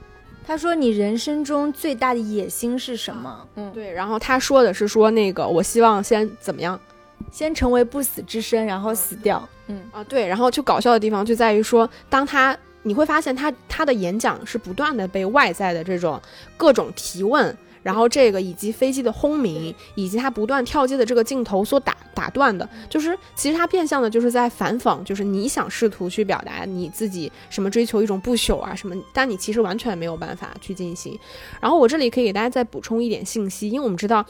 [0.47, 3.47] 他说你人生中最大的野心是什么？
[3.57, 3.93] 嗯，对。
[3.93, 6.81] 然后他说的是说那个我希望先怎么样，
[7.31, 9.47] 先成为不死之身，然后死掉。
[9.67, 10.27] 嗯啊，对。
[10.27, 12.57] 然后就搞笑的地方就在于说，当他。
[12.89, 16.21] 你会发现他他的演讲是不断的被外在的这种
[16.57, 31.17] 各种提问，然后这个以及飞机的轰鸣，以及他不断跳接的这个镜头所打打断的，就是其实他变相的就是在反讽，就是你想试图去表达你自己什么追求一种不朽啊什么，但你其实完全没有办法去进行。
[31.61, 34.25] 然后我这里可以给大家再补充一点信息，因为我们知道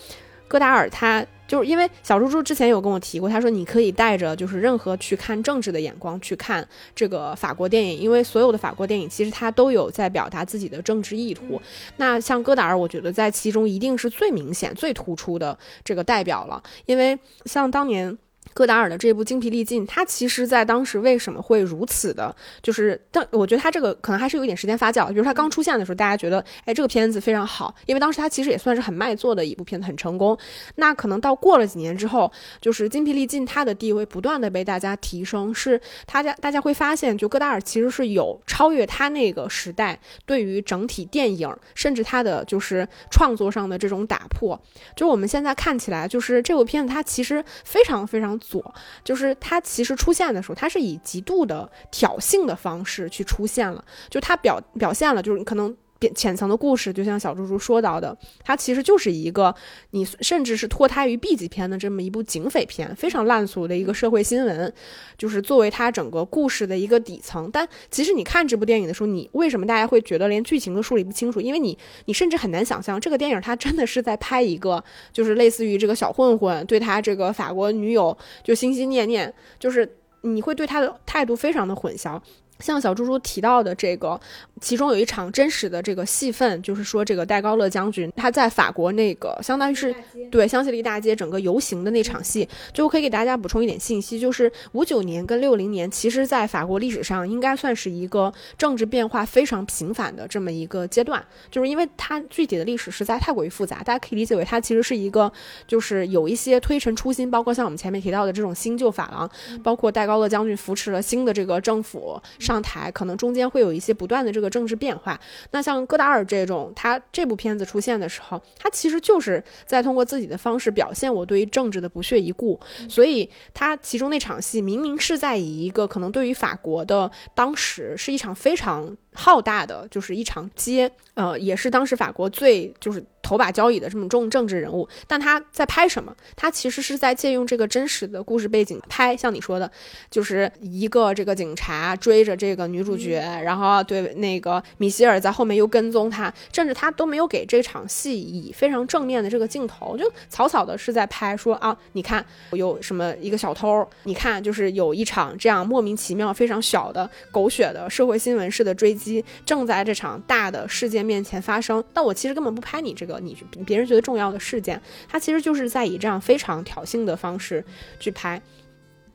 [0.48, 1.24] 戈达尔他。
[1.48, 11.60] 就是因为小猪猪之前有跟我提过，他说你可以带着就是任何去看政治的眼光去看这个法国电影，因为所有的法国电影其实它都有在表达自己的政治意图。
[11.96, 18.16] 那像戈达尔，我觉得在其中一定是最明显、最突出的这个代表了，因为像当年。
[18.54, 25.08] 戈达尔的这部《精疲力尽》，他其实在当时为什么会如此的，就是，但我觉得他这个可能还是有一点时间发酵。
[25.08, 30.36] 比如他刚出现的时候，大家觉得，哎，这个片子非常好，因为当时他其实也算是很卖座的一部片子，很成功。
[30.76, 32.30] 那可能到过了几年之后，
[32.60, 44.60] 就是《精疲力尽》，他的地位不断的被大家提升，是他家大家会发现，就戈达尔其实是有超越他那个时代对于整体电影，甚至他的就是创作上的这种打破。
[44.96, 48.37] 就我们现在看起来，就是这部片子它其实非常非常。
[48.38, 48.74] 左
[49.04, 55.76] 就是他其实出现的时候，他是以极度的挑衅的方式去出现了，就他表表现了，就是可能。
[56.14, 59.54] 浅层的故事，就像小猪猪说到的，它其实就是一个
[59.90, 64.72] 你甚至是脱胎于 B 级片的这么一部警匪片，非常烂俗的一个社会新闻，
[65.16, 67.50] 就是作为它整个故事的一个底层。
[67.52, 71.40] 但其实你看这部电影的时候，你为什么大家会觉得连剧情都梳理不清楚？
[71.40, 74.82] 因为你你甚至很难想象这个电影它真的是在拍一个，
[75.12, 82.20] 就是类似于这个小混混对他这个法国女友就心心念念，就是你会对他的态度非常的混淆。
[82.60, 84.18] 像小猪猪提到的这个，
[84.60, 89.94] 其中有一场真实的这个戏份，就是说这个戴高乐将军他在法国那个相当于是
[90.30, 105.30] 对香榭丽大街整个游行的那场戏，就我可以给大家补充一点信息，就是五九年跟六零年，其实在法国历史上应该算是一个政治变化非常频繁的这么一个阶段，就是因为它具体的历史实在太过于复杂，大家可以理解为它其实是一个
[105.66, 109.30] 就是有一些推陈出新，包括像我们前面提到的这种新旧法郎，
[109.62, 112.20] 包括戴高乐将军扶持了新的这个政府。
[112.48, 115.20] 上台可能中间会有一些不断的这个政治变化。
[115.50, 122.58] 那像戈达尔这种，他这部片子出现的时候，他其实就是在通过自己的方式表现我对于政治的不屑一顾。
[122.88, 128.96] 所以他其中那场戏明明是在以一个可能对于法国的当时是一场非常。
[129.20, 134.88] 浩大的就是一场街，呃，也是当时法国最就是头把交椅的这么重政治人物。
[135.08, 136.14] 但他在拍什么？
[136.36, 139.68] 他其实是在借用这个真实的故事背景拍，像你说的，
[140.08, 159.07] 就是一个这个警察追着这个女主角，然后对那个米歇尔在后面又跟踪他，甚至他都没有给这场戏以非常正面的这个镜头，就草草的是在拍说啊，你看有什么一个小偷，你看就是有一场这样莫名其妙非常小的狗血的社会新闻式的追击。
[159.44, 167.64] 正在这场大的事件面前发生，但我其实根本不拍你这个你别人觉得重要的事件，他其实就是在以这样非常挑衅的方式
[167.98, 168.40] 去拍。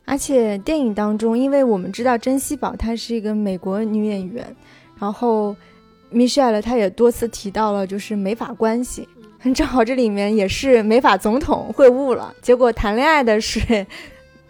[0.06, 4.56] 而且电影当中，因为我们知道珍稀宝她是一个美国女演员，
[5.00, 5.56] 然后
[6.10, 9.08] 米歇尔她也多次提到了就是美法关系，
[9.56, 13.86] 正好这里面也是美法总统会晤了，结果谈恋爱的是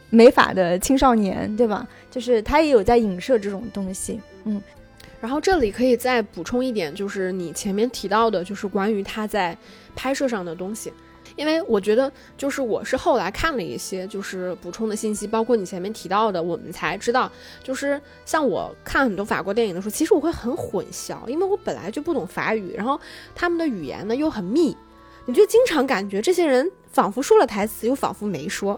[0.10, 1.88] 美法的青少年，对吧？
[2.10, 4.60] 就是他也有在影射这种东西，嗯。
[5.24, 9.58] 然后这里可以再补充一点，就是你前面提到的，就是关于他在
[9.96, 10.92] 拍摄上的东西，
[11.38, 17.32] 因为我觉得，就是我是后来看了一些就是补充的信息，包括你前面提到的，我们才知道，
[17.64, 23.00] 就是像我看很多法国电影的时候，其实我会很混淆，因为我本来就不懂法语，然后
[23.34, 24.76] 他们的语言呢又很密，
[25.26, 28.78] 你就经常感觉这些人仿佛说了台词，又仿佛没说。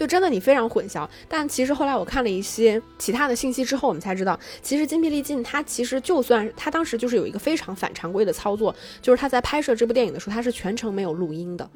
[0.00, 11.68] 就真的你非常混淆，但其实后来我看了一些其他的信息之后，我们才知道，其实筋疲力尽他其实就算他当时就是有一个非常反常规的操作，就是他在拍摄这部电影的时候，他是全程没有录音的。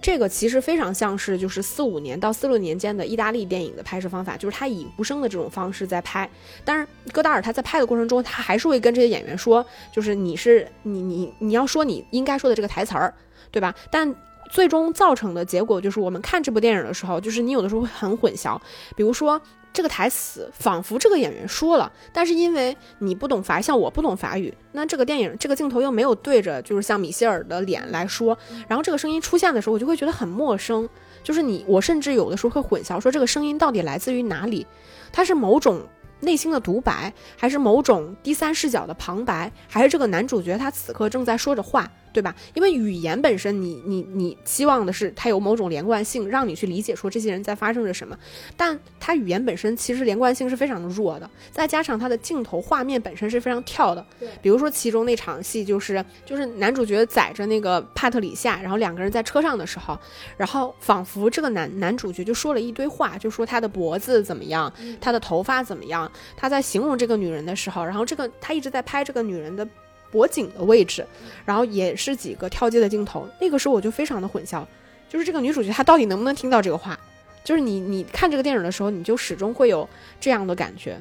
[0.00, 6.30] 这个其实非常像是就是四五年到四六年间的意大利电影的拍摄方法，就是他以无声的这种方式在拍。
[6.64, 13.12] 但是，戈达尔他在拍的过程中，他还是会跟这些演员说，就是你是你你你要说你应该说的这个台词儿，
[13.50, 13.74] 对吧？
[13.90, 14.14] 但
[14.50, 18.58] 最终造成的结果就是，我们看这部电影的时候，就是你有的时候会很混淆。
[18.94, 19.40] 比如说，
[19.72, 28.36] 这个台词仿佛这个演员说了，但是因为你不懂法，像我不懂法语，那这个电影这个镜头又没有对着，就是像米歇尔的脸来说，
[28.68, 30.88] 然后这个声音出现的时候，我就会觉得很陌生。
[31.22, 34.66] 就是你，我甚至有的时候会混淆，说这个声音到底来自于哪里？
[35.12, 35.82] 它是某种
[36.20, 41.90] 内心的独白，还是某种第三视角的旁白，还是这个男主角他此刻正在说着话？
[42.16, 42.34] 对吧？
[42.54, 48.18] 因为语言本身，你你你期望的是它有某种连贯性，让你去理解说这些人在发生着什么。
[48.56, 54.02] 但它语言本身其实连贯性是非常的弱的，再加上它的镜头画面本身是非常跳的。
[54.18, 59.98] 对，比如说其中那场戏，就是就是男主角载着那个帕特里夏，然后两个人在车上的时候，
[60.38, 69.68] 然后仿佛这个男男主角就说了一堆话，就说他的脖子怎么样，他的头发怎么样，他在形容这个女人的时候，然后这个他一直在拍这个女人的。
[70.10, 71.06] 脖颈的位置，
[71.44, 73.28] 然后也是几个跳接的镜头。
[73.40, 74.64] 那个时候我就非常的混淆，
[75.08, 76.98] 就是这个女主角她到底能不能听到这个话？
[77.44, 79.88] 就是你你看这个电影的时候，你就始终会有
[80.20, 81.00] 这样的感觉。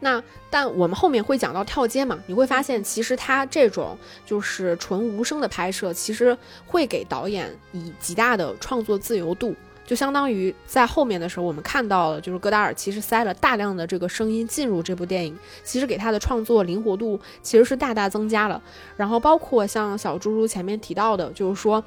[0.00, 9.54] 那但我们后面会讲到跳接嘛，你会发现其实它这种就是纯无声的拍摄，其实会给导演以极大的创作自由度。
[9.86, 18.60] 就相当于在后面的时候，我们看到了，就是戈达尔其实塞了大量的这个声音进入这部电影，其实给他的创作灵活度其实是大大增加了。
[18.96, 21.82] 然后包括像小猪猪前面提到的，就是说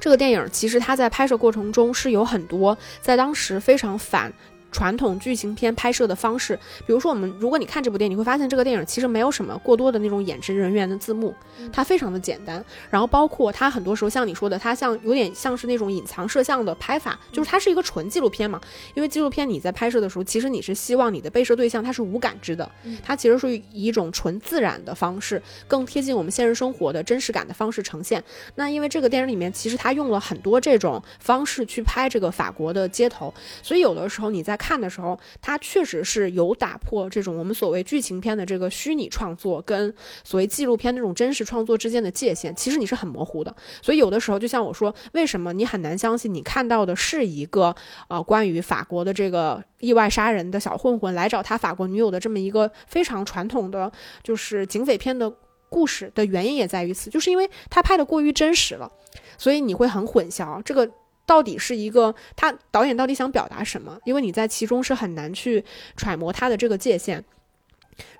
[0.00, 4.32] 这个电影其实它在拍摄过程中是有很多在当时非常反。
[4.70, 11.34] 传统剧情片拍摄的方式，比如说我们，如果你看这部电影，你会发现这个电影其实没有什么过多的那种演职人员的字幕，
[11.72, 12.64] 它非常的简单。
[12.88, 18.60] 然后包括它很多时候像你说的，它像有点像是那种隐藏摄像的拍法，就是它是一个纯纪录片嘛。
[18.94, 22.70] 因为纪录片你在拍摄的时候，其实你是希望你的被摄对象它是无感知的，
[23.02, 28.22] 它其实是以一种纯自然的方式，更贴近我们现实生活的真实感的方式呈现。
[28.54, 39.92] 那因为这个电影里面其实它用了很多这种方式去拍这个法国的街头，所以有的时候你在看的时候，它确实是有打破这种我们所谓剧情片的这个虚拟创作跟
[40.22, 43.56] 所谓纪录片那种真实创作之间的界限，其实你是很模糊的。
[43.80, 47.74] 所以有的时候，就像我说，为什么你很难相信你看到的是一个
[48.08, 53.90] 呃关于法国的这个意外杀人的小混混来找他法国女友的这么一个非常传统的
[54.22, 55.32] 就是警匪片的
[55.70, 58.92] 故事的原因也在于此，就是因为他拍的过于真实了，
[59.38, 60.90] 所以你会很混淆这个。
[61.30, 63.96] 到底是一个他导演到底想表达什么？
[64.04, 65.64] 因为你在其中是很难去
[65.96, 67.24] 揣摩他的这个界限。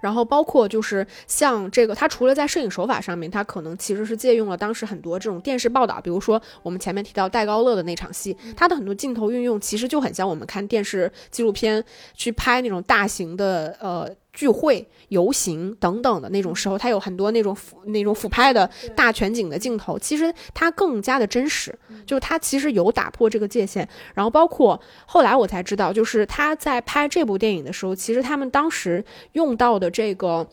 [0.01, 11.85] 然后包括就是像这个，他除了在摄影手法上面，他可能其实是借用了当时很多这种电视报道，比如说我们前面提到戴高乐的那场戏，他的很多镜头运用其实就很像我们看电视纪录片
[12.15, 14.09] 去拍那种大型的呃。
[14.33, 21.77] 聚会、游行等等的那种时候，它有很多那种俯那种俯拍的大全景的镜头，其实它更加的真实，
[22.07, 23.89] 就是它其实有打破这个界限。
[24.15, 30.47] 然后包括后来我才知道，就是他在拍这部电影的时候，其实他们当时用到的这个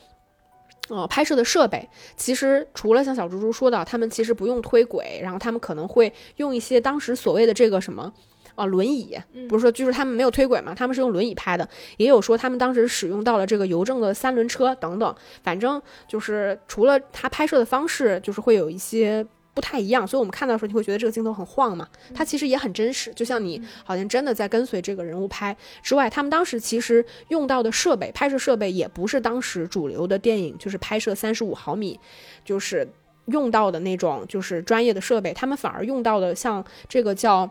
[0.90, 8.12] 呃拍摄的设备，其实除了像小猪猪说的，他们其实不用推轨，然后他们可能会用一些当时所谓的这个什么。
[8.58, 9.16] 啊，轮椅
[9.48, 10.74] 不是说就是他们没有推轨嘛？
[10.74, 15.16] 他们是用轮椅拍的，也有说他们当时使用到了这个邮政的三轮车等等。
[15.44, 21.88] 反正就是除了他拍摄的方式，就是会有一些不太一样，所以我们看到的时候，你会觉得这个镜头很晃嘛？
[22.16, 32.00] 它其实也很真实，就像你好像真的在跟随这个人物拍之外，他们当时其实用到的设备，拍摄设备也不是当时主流的电影，就是拍摄三十五毫米，
[32.44, 32.88] 就是
[33.28, 37.48] 用到的那种就是专业的设备，他们反而用到的像这个叫。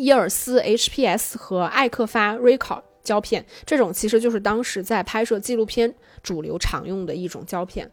[0.00, 7.90] 伊尔斯 HPS 和艾克发 Recall 胶片，这种其实就是当时在拍摄纪录片主流常用的一种胶片。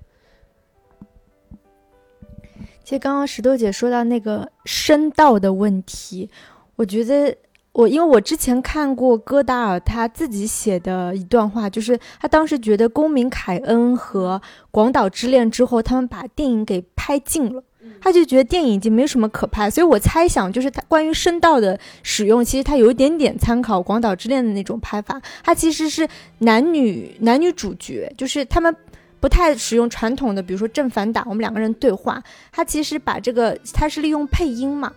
[2.84, 6.30] 其实刚刚石头姐说到那个声道的问题，
[6.78, 7.36] 我觉得
[7.74, 14.42] 我因为我之前看过戈达尔他自己写的一段话，就是他当时觉得《公民凯恩》和
[14.72, 17.62] 《广岛之恋》之后，他们把电影给拍尽了。
[18.00, 25.22] 他就觉得电影已经没什么可拍，所以我猜想就是他关于声道的使用，其实他有一点点参考《广岛之恋》的那种拍法。
[25.44, 26.08] 他其实是
[26.40, 28.74] 男女男女主角，就是他们
[29.20, 32.24] 不太使用传统的，比如说正反打，我们两个人对话。
[32.52, 34.94] 他其实把这个，他是利用配音嘛，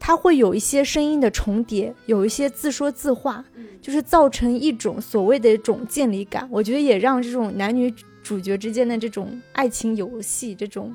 [0.00, 3.44] 他会有一些声音的重叠，有一些自说自话，
[3.82, 6.48] 就是造成一种所谓的一种建立感。
[6.50, 10.94] 我觉得也让这种男女主角之间的这种爱情游戏这种。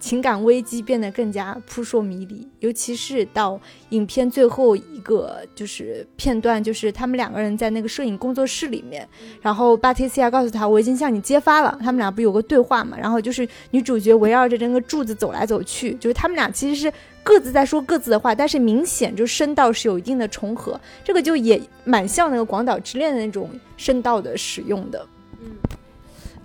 [0.00, 9.06] 情感危机变得更加扑朔迷离，尤其是到影片最后一个就是片段，就是他们两个人在那个摄影工作室里面，
[9.42, 12.96] 然后巴提西亚告诉他我已经向你揭发了，他们俩不有个对话嘛？
[12.98, 16.92] 然后就是女主角围绕着这个柱子走来走去，就是他们俩其实是
[17.22, 25.06] 各自在说各自的话，但是明显就声道是有一定的重合，这个就也蛮像那个广岛之恋的那种声道的使用的，
[25.42, 25.48] 嗯。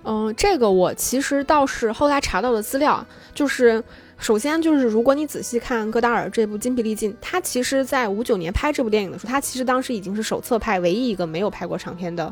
[0.07, 3.03] 嗯，这个我其实倒是后来查到的资料，
[3.33, 3.83] 就是
[4.19, 12.31] 首先就是如果你仔细看戈达尔这部《筋疲力尽》，他其实在五九年拍这部电影的时候，他其实当时已经是手册派唯一一个没有拍过长片的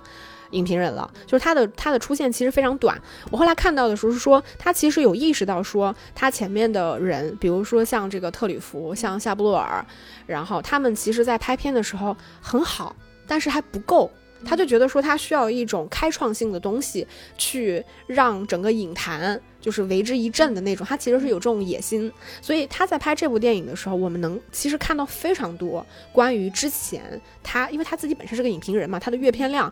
[0.51, 2.95] 影评人了，就是他的他的出现其实非常短。
[3.31, 9.83] 我后来看到的时候是说，他其实有意识到说，他前面的人，比如说像这个特吕弗、像夏布洛尔，
[10.27, 12.95] 然后他们其实在拍片的时候很好，
[13.25, 14.11] 但是还不够。
[14.45, 20.85] 他就觉得说，他需要一种开创性的东西，去让整个影坛就是为之一振的那种。
[20.85, 29.71] 他其实是有这种野心，所以他在拍这部电影的时候，我们能其实看到非常多关于之前他，因为他自己本身是个影评人嘛，他的阅片量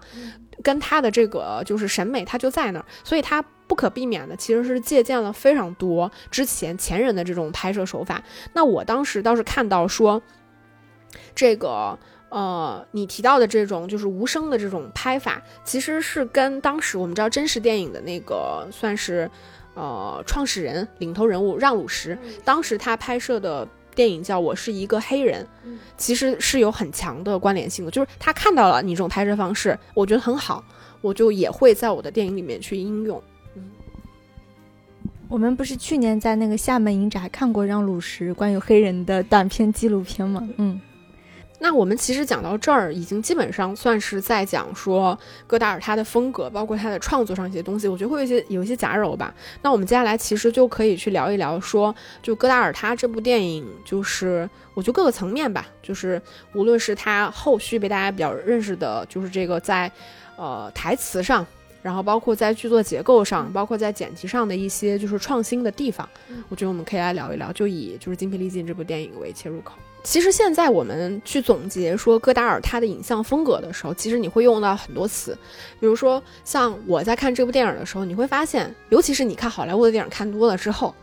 [0.63, 8.23] 跟他的这个就是审美，他就在那儿，所以他不可避免的其实是借鉴了非常多之前前人的这种拍摄手法。
[8.53, 10.21] 那我当时倒是看到说，
[11.35, 11.97] 这个。
[12.31, 19.29] 呃，你提到的这种就是无声的这种拍法，其实是跟当时我们知道真实电影的那个算是，
[19.73, 25.45] 呃，创始人、领头人物让鲁什，当时他拍摄的电影叫《我是一个黑人》，
[25.97, 27.91] 其实是有很强的关联性的。
[27.91, 30.63] 就是他看到了你这种拍摄方式，我觉得很好，
[31.01, 33.21] 我就也会在我的电影里面去应用。
[33.55, 33.69] 嗯，
[35.27, 40.47] 我们不是去年在那个厦门影展看过让鲁什关于黑人的短片纪录片吗？
[40.55, 40.79] 嗯。
[41.63, 49.31] 那我们其实讲到这儿，已经基本上算是在讲说戈达尔他的风格，包括他的创作上一些东西，我觉得会有一些有一些杂糅吧。
[49.61, 56.19] 那我们接下来其实就可以去聊一聊，说就戈达尔他这部电影，就是我觉得各个层面吧，就是
[56.53, 59.89] 无论是他后续被大家比较认识的，就是这个在
[60.37, 61.45] 呃台词上
[61.83, 66.09] 然后包括在剧作结构上，包括在剪辑上的一些就是创新的地方，
[66.49, 69.73] 我觉得我们可以来聊一聊，就以就是《精疲力尽》这部电影为切入口。
[70.03, 75.37] 其实现在我们去总结说戈达尔他的影像风格的时候，其实你会用到很多词，
[75.79, 80.93] 比如说像我在看这部电影的时候，你会发现，尤其是你看好莱坞的电影看多了之后，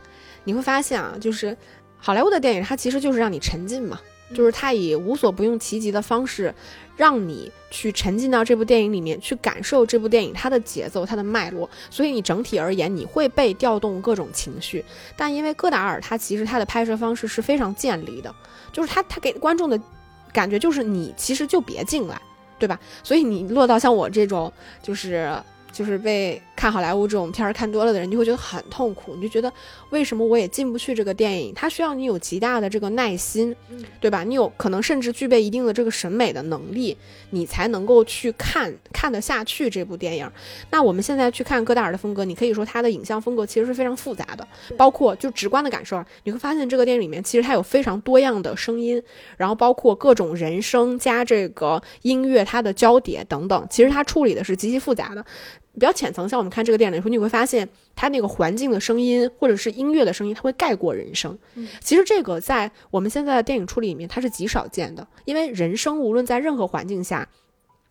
[0.44, 1.56] 你会发现啊，就是
[1.96, 4.00] 好莱坞的电影它其实就是让你沉浸嘛，
[4.34, 6.52] 就是它以无所不用其极的方式，
[6.96, 14.84] 让你去沉浸到这部电影里面，去感受这部电影它的节奏、它的脉络，所以你整体而言你会被调动各种情绪。
[15.16, 18.34] 但因为戈达尔他其实他的拍摄方式是非常建立的。
[18.72, 19.80] 就是他，他给观众的
[20.32, 22.20] 感觉就是你其实就别进来，
[22.58, 22.78] 对吧？
[23.02, 24.52] 所以你落到像我这种，
[24.82, 25.32] 就是
[25.72, 26.40] 就是被。
[26.58, 29.14] 看好莱坞这种片儿看多了的人，就会觉得很痛苦。
[29.14, 29.52] 你就觉得
[29.90, 31.54] 为什么我也进不去这个电影？
[31.54, 33.54] 它需要你有极大的这个耐心，
[34.00, 34.24] 对吧？
[34.24, 36.96] 你有可能甚至具备一定的这个审美的能力，
[37.30, 40.28] 你才能够去看看得下去这部电影。
[40.72, 44.44] 那我们现在去看戈达尔的风格，你可以说他的影像风格其实是非常复杂的，
[44.76, 49.00] 包括就直观的感受，你会发现这个电影里面其实它有非常多样的声音，
[49.36, 55.24] 然后包括各种人声加这个音乐它的交叠等等，其实它处理的是极其复杂的。
[55.78, 61.38] 比较浅层，像我们看这个电影的时候，你会发现它那个环境的声音或者是音乐的声音，它会盖过人声。
[61.80, 67.28] 其实这个在我们现在的电影处理里面，它是极少见的，因为人声无论在任何环境下。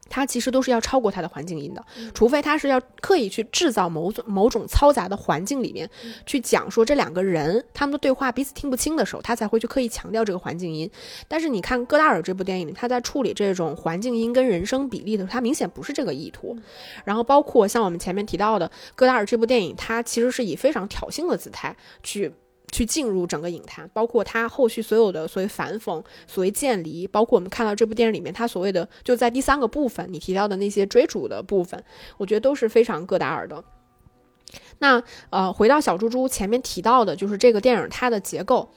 [0.09, 1.83] 它其实都是要超过它的环境音的，
[2.13, 5.89] 除非它是要刻意去制造某种某种嘈杂的环境里面
[6.25, 10.89] 去讲说这两个人他们的对话彼此听不清的时候，他才会去刻意强调这个环境音。
[11.27, 16.57] 但是你看戈达尔这部电影里，他在处理这种环境音跟人声比例的时候，他明显不是这个意图。
[17.03, 22.33] 然后包括像我们前面提到的戈达尔这部电影，他其实是以非常挑衅的姿态去。
[22.71, 31.81] 去进入整个影坛，包括他后续所有的所谓反讽、所谓渐离，包括我们看到这部电影里面他所谓的就在第三个部分你提到的那些追逐的部分，
[32.17, 33.63] 我觉得都是非常戈达尔的。
[34.79, 38.69] 那呃，回到小猪猪前面提到的，就是这个电影它的结构，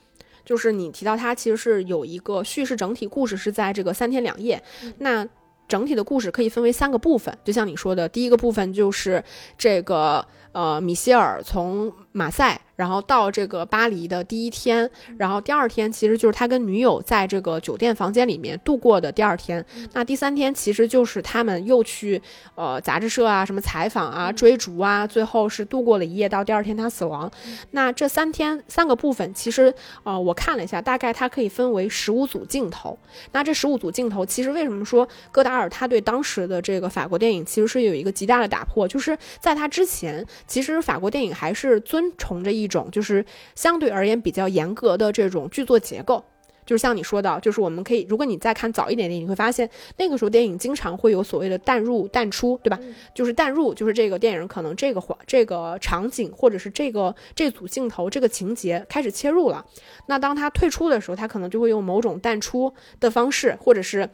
[0.45, 4.63] 就是你提到它其实是有一个叙事整体故事是在这个三天两夜，
[4.99, 5.27] 那
[5.69, 9.23] 整体的故事可以分为三个部分，就像你说的，第一个部分就是
[9.57, 12.61] 这个呃米歇尔从马赛。
[12.81, 19.63] 然后到这个巴黎的第一天，然后第二天其实就是他跟女友在这个酒店房间里面度过的第二天。
[19.93, 22.23] 那第三天其实就是他们又去
[22.55, 27.31] 呃杂志社啊什么采访啊追逐啊，最后是度过了一夜，到第二天他死亡。
[27.73, 32.99] 那这三天三个部分其实呃我看了一下，大概它可以分为十五组镜头。
[33.33, 38.89] 那这十五组镜头其实为什么说戈达尔他对当时的这个法国电影其实是有一个极大的打破？
[38.89, 42.71] 就是在他之前，其实法国电影还是遵从着一。
[42.71, 43.25] 种就是
[43.57, 46.25] 相对而言比较严格的这种剧作结构，
[46.65, 52.79] 就是像你说的，就是我们可以，如果你再看早一点电影，你会发现那个时候电影经常会有所谓的淡入淡出，对吧？
[53.13, 59.67] 就是淡入，就是这个电影可能这个环这个场景或者是这个这组镜头这个情节开始切入了，
[60.07, 64.09] 那当他退出的时候，他可能就会用某种淡出的方式，或者是。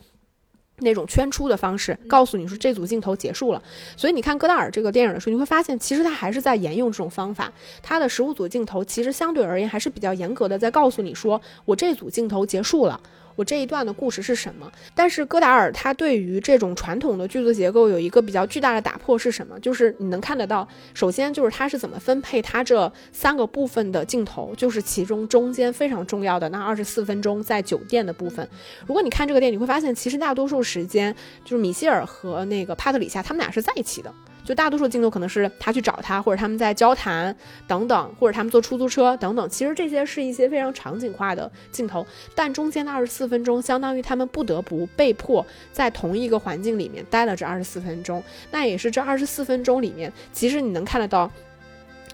[0.80, 3.62] 那种圈出的方式，告诉你说这组镜头结束了。
[3.96, 7.52] 所以你看戈达尔这个电影的时候，你会发现，其实他还是在沿用这种方法。
[7.82, 13.00] 他的十五组镜头其实相对而言还是比较严格的，在告诉你说我这组镜头结束了。
[13.36, 14.70] 我这一段的故事是什么？
[14.94, 19.60] 但是戈达尔他对于这种传统的剧作结构有一个比较巨大的打破是什么？
[19.60, 28.48] 就是你能看得到，首先就是他是怎么分配他这三个部分的镜头，就是其中中间非常重要的那二十四分钟在酒店的部分。
[28.86, 31.14] 如果你看这个电影，你会发现其实大多数时间
[31.44, 34.12] 就是米歇尔和那个帕特里夏他们俩是在一起的。
[34.46, 37.36] 就大多数镜头可能是他去找他，或者他们在交谈
[37.66, 39.50] 等等，或者他们坐出租车等等。
[39.50, 48.22] 其实这些是一些非常场景化的镜头，但中间的二十四分钟，相当于他们不得不被迫在同一个环境里面待了这二十四分钟。
[48.52, 51.28] 那也是这二十四分钟里面，其实你能看得到，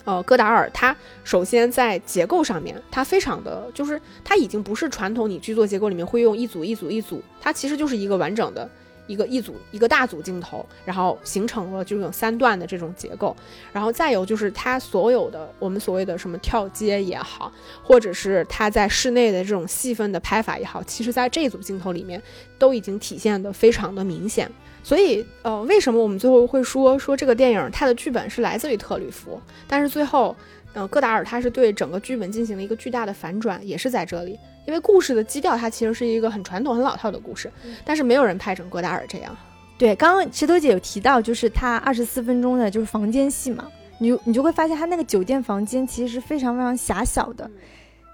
[0.04, 8.68] 呃，戈达尔他首先在结构上面，他非常的就是他已经不是传统你剧作结构里面会用一组一组一组，它其实就是一个完整的。
[9.06, 13.36] 一个一组一个大组镜头，然后形成了这种三段的这种结构，
[13.72, 22.22] 然后再有就是它所有的我们所谓的什么跳接也好，或者是它在室内的这种细分的拍法也好，其实在这组镜头里面
[22.58, 24.50] 都已经体现的非常的明显。
[24.84, 30.34] 所以，呃，为什么我们最后会说说这个电影它的剧本是来自于特吕弗，但是最后，
[30.72, 34.36] 呃，戈达尔他是对整个剧本进行了一个巨大的反转，也是在这里。
[34.66, 37.50] 因为故事的基调，它其实是一个很传统、很老套的故事，
[37.84, 39.36] 但是没有人拍成戈达尔这样。
[39.76, 43.66] 对，刚刚石头姐有提到，就是他二十四分钟的就是房间戏嘛，
[43.98, 47.50] 你你就会发现他那个酒店房间其实是非常非常狭小的，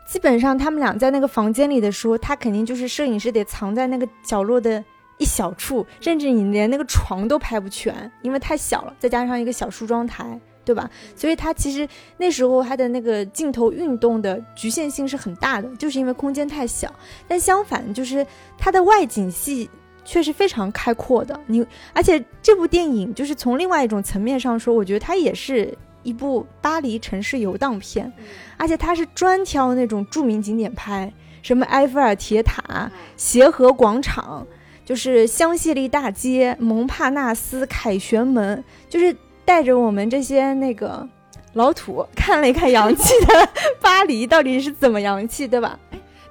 [0.08, 4.82] 基本上他们俩在那个房间里的时候，他肯定就是摄影师得藏在那个角落的
[5.18, 10.90] 一小处，甚至你连那个床都拍不全，因为太小了，再加上一个小梳妆台，对吧？
[11.16, 11.88] 所以它其实
[12.18, 16.94] 那时候它的那个镜头运动的局限性是很大的，就是因为空间太小。
[17.26, 18.26] 但相反，就是
[18.58, 19.70] 它的外景戏
[20.04, 21.40] 却是非常开阔的。
[21.46, 28.12] 你而且这部电影就是从另外一种层面上说，我觉得它也是一部巴黎城市游荡片，
[28.58, 31.10] 而且它是专挑那种著名景点拍，
[31.40, 34.46] 什么埃菲尔铁塔、协和广场。
[34.84, 39.14] 就是香榭丽大街、蒙帕纳斯、凯旋门，就是
[39.48, 41.08] 带着我们这些那个
[41.54, 43.48] 老土 看了一看洋气的
[43.80, 45.78] 巴黎到底是怎么洋气，对吧？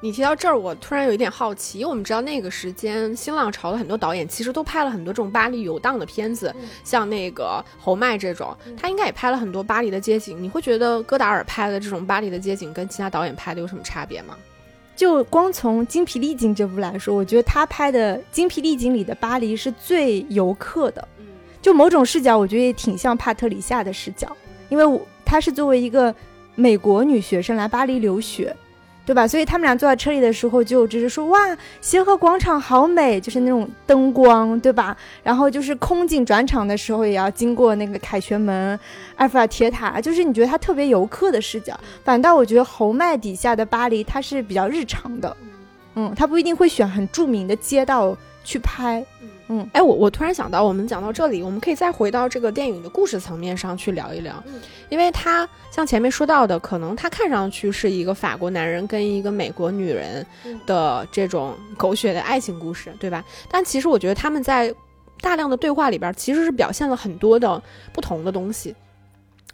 [0.01, 6.53] 你提到这儿，我突然有一点好奇，因为我们知道那个时间新浪潮的很多导演其实都拍了很多这种巴黎游荡的片子，
[6.83, 10.37] 像那个侯麦这种，他应该也拍了很多巴黎的街景。
[10.39, 14.37] 你会觉得戈达尔拍的这种巴黎的街景跟其他导演拍的有什么差别吗？
[14.95, 21.07] 就光从《精疲力尽》这部来说，我觉得他拍的《精疲力尽》里的巴黎是最游客的。
[21.61, 24.27] 就某种视角，我觉得也挺像帕特里夏的视角，
[24.69, 26.13] 因为我她是作为一个
[26.55, 28.55] 美国女学生来巴黎留学。
[29.07, 29.25] 对吧？
[29.25, 31.39] 所以他们俩坐在车里的时候，就只是说哇，
[31.79, 34.97] 协和广场好美，就是那种灯光，对吧？
[35.23, 38.77] 然后就是空景转场的时候，也要经过那个凯旋门、
[39.15, 41.79] 埃菲尔铁塔，就是你觉得它特别游客的视角。
[42.03, 45.37] 反倒我觉得侯麦底下的巴黎，它是比较日常的，
[45.95, 49.05] 嗯，他不一定会选很著名的街道去拍。
[49.71, 54.43] 哎，我我突然想到，我们讲到这里，我们可以再回到这个电影的故事层面上去聊一聊，
[54.89, 60.25] 因为他像前面说到的，可能他看上去是一个法国男人跟一个美国女人
[60.65, 63.23] 的这种狗血的爱情故事，对吧？
[63.49, 64.73] 但其实我觉得他们在
[65.21, 67.61] 大量的对话里边，其实是表现了很多的
[67.93, 68.75] 不同的东西，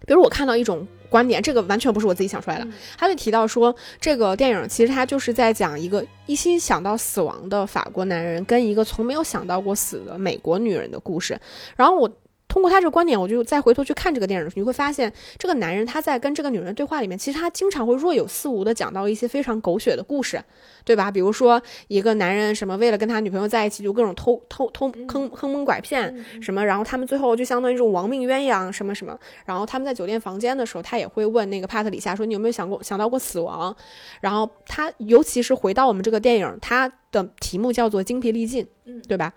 [0.08, 0.88] 比如我看到一种。
[1.14, 2.68] 观点这个完全不是我自己想出来的。
[2.98, 11.40] 他就提到说，这个电影其实他就是在讲一个一心想到死亡的法国男人跟一个从没有想到过死的美国女人的故事。
[11.76, 12.12] 然后我。
[12.54, 20.40] 通过他这个观点，我就再回头去看这个电影，你会发现这个男人他在跟这个女人对话里面，其实他经常会若有似无的讲到一些非常狗血的故事，
[20.86, 21.10] 对吧？
[21.10, 29.18] 比如说一个男人什么为了跟他女朋友在一起，就各种偷偷偷坑坑蒙拐骗什么，然后他们最后就相当于这种亡命鸳鸯什么什么。
[29.48, 33.76] 然后他们在酒店房间的时候，他也会问那个帕特里夏说：“你有没有想过想到过死亡？”
[34.22, 38.68] 然后他尤其是回到我们这个电影，他的题目叫做“精疲力尽”，
[39.10, 39.34] 对吧？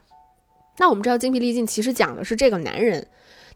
[0.79, 3.07] 那我们知道精疲力尽其实讲的是这个男人，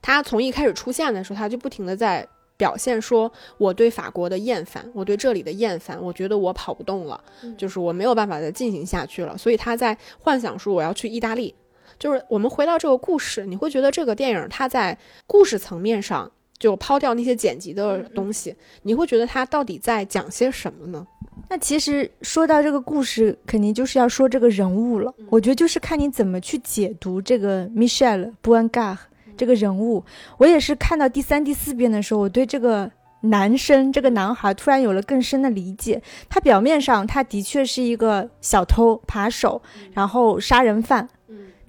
[0.01, 7.23] 他从一开始出现的时候，他就不停的在表现说我对法国的厌烦，我对这里的厌烦，我觉得我跑不动了，
[7.57, 11.55] 就是我没有办法再进行下去了，所以他在幻想说我要去意大利。
[11.99, 14.97] 就是我们回到这个故事，你会觉得这个电影它在
[15.27, 16.31] 故事层面上
[16.61, 21.05] 就抛掉那些剪辑的东西，你会觉得他到底在讲些什么呢？
[21.49, 25.13] 那其实说到这个故事，肯定就是要说这个人物了。
[25.31, 28.99] 我觉得就是看你怎么去解读这个 Michelle b u n g a r
[29.37, 30.05] 这个人物。
[30.37, 32.89] 我也是看到第三、第四遍的时候，我对这个
[33.23, 36.01] 男生、这个男孩突然有了更深的理解。
[36.29, 39.61] 他表面上他的确是一个小偷、扒手，
[39.95, 41.09] 然后杀人犯。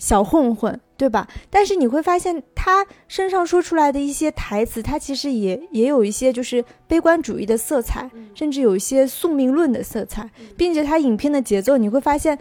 [0.01, 1.27] 小混混，对吧？
[1.51, 10.27] 但是你会发现他身上说出来的一些台词，他其实也也有一些就是悲观主义的色彩，甚至有一些宿命论的色彩，
[10.57, 12.35] 并且他影片的节奏，你会发现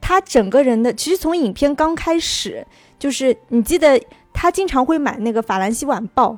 [0.00, 2.66] 他整个人的其实从影片刚开始，
[2.98, 4.00] 就是你记得
[4.32, 6.30] 他经常会买那个《法兰西晚报》，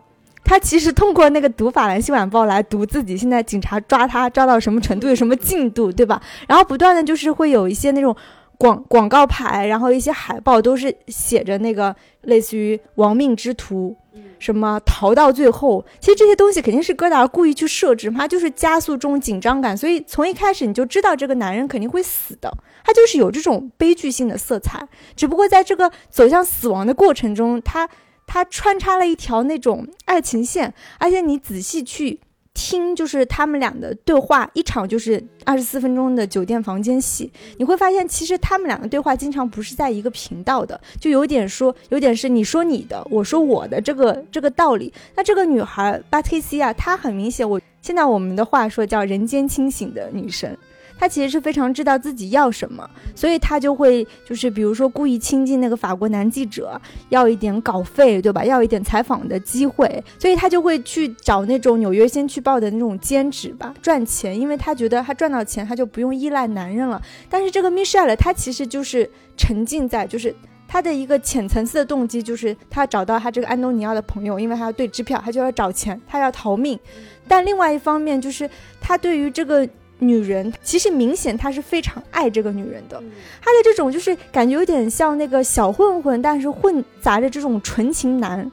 [0.44, 6.20] 他其实通过那个读《法兰西晚报》来读自己现在警察抓他抓到什么程度，有什么进度，对吧？
[6.46, 8.14] 然后不断的就是会有一些那种。
[8.60, 13.96] 广广告牌，然后一些海报都是写着那个类似于“亡命之徒”，
[14.38, 15.82] 什么逃到最后。
[15.98, 19.74] 其实这些东西肯定是戈达尔故意去设置，他就是加速这种紧张感。
[19.74, 22.52] 所以从一开始你就知道这个男人肯定会死的，
[22.84, 24.86] 他就是有这种悲剧性的色彩。
[25.16, 27.88] 只不过在这个走向死亡的过程中，他
[28.26, 32.20] 他穿插了一条那种爱情线，而且你仔细去。
[32.62, 44.92] 听，就是他们俩的对话，一场就是二十四分钟的酒店房间戏，你会发现其实他们俩的对话经常不是在一个频道的，就有点说，有点是你说你的，我说我的这个这个道理。
[45.14, 50.54] 那这个女孩巴特西啊，她很明显，我现在我们的话说叫人间清醒的女神。
[51.00, 52.86] 他其实是非常知道自己要什么，
[53.16, 56.78] 所以他就会就是比如说故意亲近那个法国男记者，
[57.08, 58.44] 要一点稿费，对吧？
[58.44, 67.00] 要一点采访的机会，所以他就会去找那种纽约先驱报的那种兼职吧，赚钱，因为他觉得他赚到钱，他就不用依赖男人了。
[67.30, 70.34] 但是这个 Michelle，他其实就是沉浸在，就是
[70.68, 76.78] 他的一个浅层次的动机，就是他找到他这个安东尼奥的朋友，因为他要兑支票，他就要找钱，他要逃命。
[77.26, 78.50] 但另外一方面，就是
[78.82, 79.66] 他对于这个。
[80.00, 83.00] 女人，其实明显他是非常爱这个女人的。
[83.40, 88.50] 他的这种就是感觉有点像那个小混混，但是混杂着这种纯情男。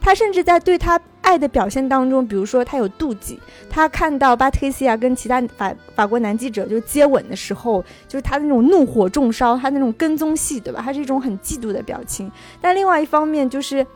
[0.00, 3.38] 他甚至在对他爱的表现当中，比如说他有妒忌，
[3.68, 10.80] 他看到巴特西亚跟其他法法国男记者就接吻的时候，就是他的那种怒火中烧，他那种跟踪戏，对吧？
[10.84, 12.30] 他是一种很嫉妒的表情。
[12.60, 13.86] 但另外一方面就是。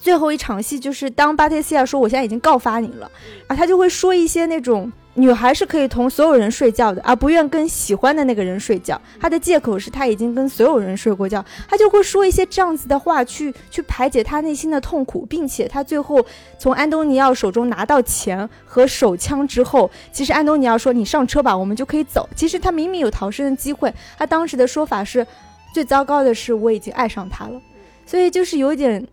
[0.00, 3.10] 最后一场戏就是当巴特西亚说我现在已经告发你了，
[3.48, 9.00] 啊，他就会说一些那种女孩是可以同所有人睡觉的，而不愿跟喜欢的那个人睡觉。
[9.20, 16.24] 她的借口是她已经跟所有人睡过觉，她就会说一些这样子的话去去排解她内心的痛苦，并且她最后
[16.56, 22.28] 从安东尼奥手中拿到钱和手枪之后，其实安东尼奥说你上车吧，我们就可以走。
[22.36, 25.26] 其实他明明有逃生的机会，他当时的说法是，
[25.74, 27.60] 最糟糕的是我已经爱上他了，
[28.06, 29.04] 所以就是有点。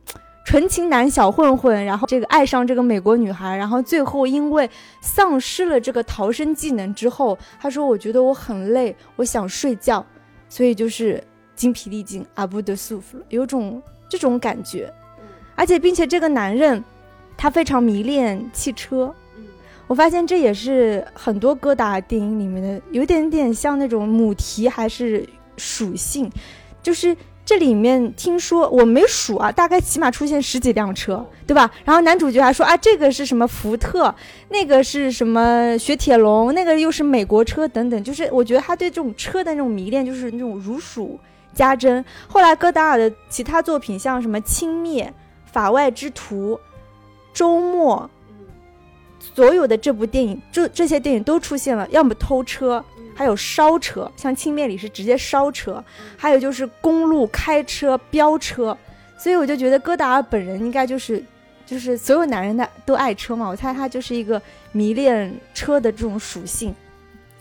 [0.46, 4.70] 纯情男小混混，然后这个爱上这个美国女孩，然后最后因为
[5.02, 10.06] 丧失了这个逃生技能之后，他说：“我觉得我很累，我想睡觉，
[10.48, 11.22] 所以就是
[11.56, 14.94] 精疲力尽，阿不得舒服了，有种这种感觉。
[15.56, 16.82] 而且，并且这个男人
[17.36, 19.12] 他非常迷恋汽车，
[19.88, 25.28] 我发现这也是很多戈达电影里面的有点点像那种母题还是
[25.58, 26.32] 属性，
[26.84, 27.18] 就是。
[27.46, 31.70] 这里面听说我没数啊，大概起码出现十几辆车，对吧？
[31.84, 34.14] 然后男主角还说啊，这个是什么福特，
[34.50, 38.04] 那个是什么雪铁龙，那个又是美国车等等。
[38.04, 41.20] 就是我觉得他对这种车的那种迷恋，就是那种如数
[41.54, 42.04] 家珍。
[42.28, 45.04] 后来戈达尔的其他作品，像什么《轻蔑》
[45.46, 46.54] 《法外之徒》
[47.32, 48.10] 《周末》，
[49.36, 52.84] 所有的这部电影，这这些电影都出现了，要么偷车。
[53.16, 55.84] 还有烧车，像《轻蔑》里是直接烧车，
[56.18, 58.78] 还有就是公路开车飙车，
[59.18, 61.24] 所以我就觉得戈达尔本人应该就是，
[61.66, 64.40] 就是所有男人的都爱车嘛，我猜他就是一个
[64.74, 66.76] 迷恋车的这种属性。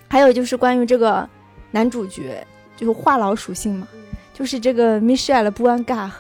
[0.08, 1.28] 还有就是关于这个
[1.72, 2.46] 男主角，
[2.76, 3.88] 就是话痨属性嘛，
[4.32, 6.12] 就是这个 Michel b u a n g a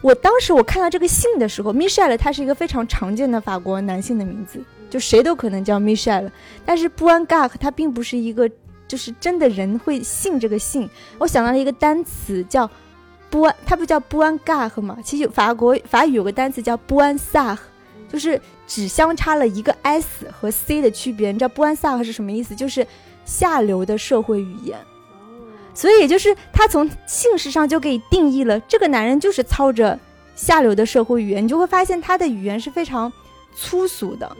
[0.00, 4.62] 我当时我看到这个姓的时候，Michel 他是一个非常常见的法国男性的名字。
[4.90, 6.30] 就谁都可能叫 Michelle，
[6.66, 8.50] 但是布安嘎克他并不是一个，
[8.88, 10.90] 就是真的人会姓这个姓。
[11.18, 12.68] 我想到了一个单词叫
[13.30, 14.98] 布安，它不叫布安嘎克吗？
[15.04, 17.62] 其实法国法语有个单词叫布安萨克，
[18.12, 21.30] 就是只相差了一个 s 和 c 的区别。
[21.30, 22.54] 你知道布安萨克是什么意思？
[22.54, 22.84] 就是
[23.24, 24.76] 下流的社会语言。
[25.72, 29.96] 所以也就是他从姓氏上就给定义了这个男人就是操着
[30.34, 33.10] 下流的社会语言，你就会发现他的语言是非常
[33.54, 34.36] 粗俗的。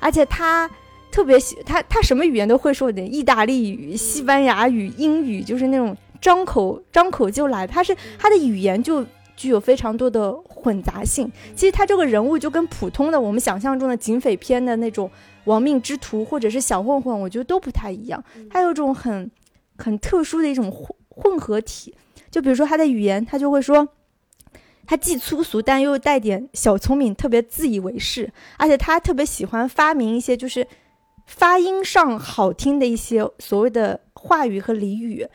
[0.00, 0.70] 而且他
[1.10, 7.66] 特别喜他他什么语言都会说点意大利语、西班牙语、英语，就是那种张口张口就来。
[7.66, 9.04] 他是他的语言就
[9.36, 11.30] 具有非常多的混杂性。
[11.56, 15.10] 其实他这个人物就跟普通的我们想象中的警匪片的那种
[15.44, 18.22] 亡命之徒或者是小混混，我觉得都不太一样。
[18.50, 19.30] 他有种很
[19.76, 21.94] 很特殊的一种混混合体。
[22.30, 23.88] 就比如说他的语言，他就会说。
[24.88, 28.32] 他既粗俗，但又带点小聪明，特别自以为是。
[28.56, 30.66] 而且他特别喜欢发明一些就是
[31.26, 35.28] 发音上好听的一些所谓的话语和俚语。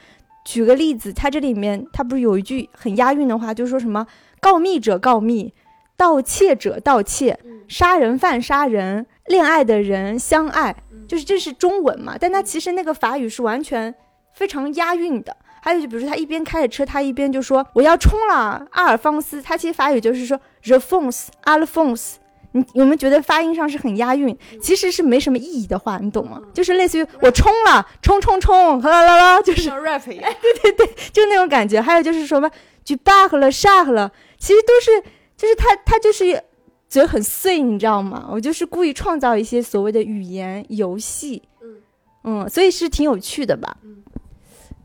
[0.44, 4.08] 举个例子，他这里面他不是有一句很押韵的话，就说什么
[4.42, 5.54] “告密者告密，
[5.96, 10.76] 盗窃者盗窃，杀人犯杀人，恋爱的人相爱”，
[11.08, 12.18] 就是这是中文嘛？
[12.20, 13.94] 但他其实那个法语是完全
[14.34, 15.38] 非常押韵的。
[15.66, 19.42] 还有就比如说，他一边开着车，他一边就说我要冲了，阿尔方斯。
[19.42, 22.20] 他其实法语就是说 r e f o n s a l f o n s
[22.52, 24.38] 你有没有觉得发音上是很押韵？
[24.62, 26.42] 其实是没什么意义的话，你懂吗？
[26.54, 30.30] 就是类似于我冲了，冲冲冲，啦啦啦， 就是 rap 一样。
[30.62, 31.80] 对对对，就那种感觉。
[31.80, 32.52] 还有就是什么
[32.84, 36.44] 就 bug 了，shark 了，其实都是就是他他就是
[36.90, 38.28] 嘴很碎，你知道吗？
[38.30, 41.78] 我就是故意创造一些所谓的语言游戏，嗯
[42.26, 43.78] 嗯，所以是挺有趣的吧。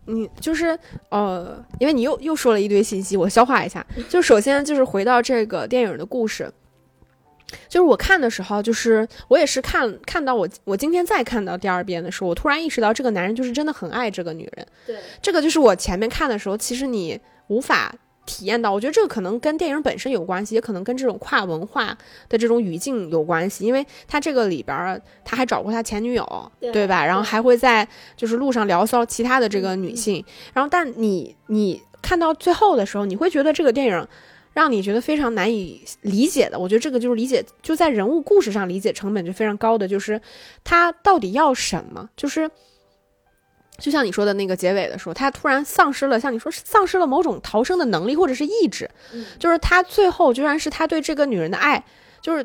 [0.08, 0.78] 你就是
[1.10, 3.86] 呃，因为你又又说了一堆信息，我消化一下。
[4.08, 6.50] 就首先就是回到这个电影的故事，
[7.68, 14.66] 就是我看的时候，就是我也是看看到我我今天再看到第二遍的时候，我突然意识到这个男人就是真的很爱这个女人。
[14.86, 17.94] 对，这个就是我前面看的时候，其实你无法。
[18.28, 21.96] 体验到，我觉得这个可能跟电影本身有关系，也可能跟这种跨文化
[22.28, 23.64] 的这种语境有关系。
[23.64, 27.04] 因为他这个里边儿，他还找过他前女友，对吧？
[27.04, 30.22] 然后还会在就是路上聊骚其他的这个女性。
[30.52, 34.06] 然后，但你你看到最后的时候，你会觉得这个电影
[34.52, 36.58] 让你觉得非常难以理解的。
[36.58, 40.20] 我觉得这个就是理解，就在人物故事上理解成本就非常高的，就是
[40.62, 42.50] 他到底要什么，就是。
[43.78, 48.90] 就像你说的那个结尾的时候，他突然丧失了，像你说丧失了某种逃生的能力或者是意志，
[49.38, 51.84] 就是他最后居然是他对这个女人的爱，
[52.20, 52.44] 就是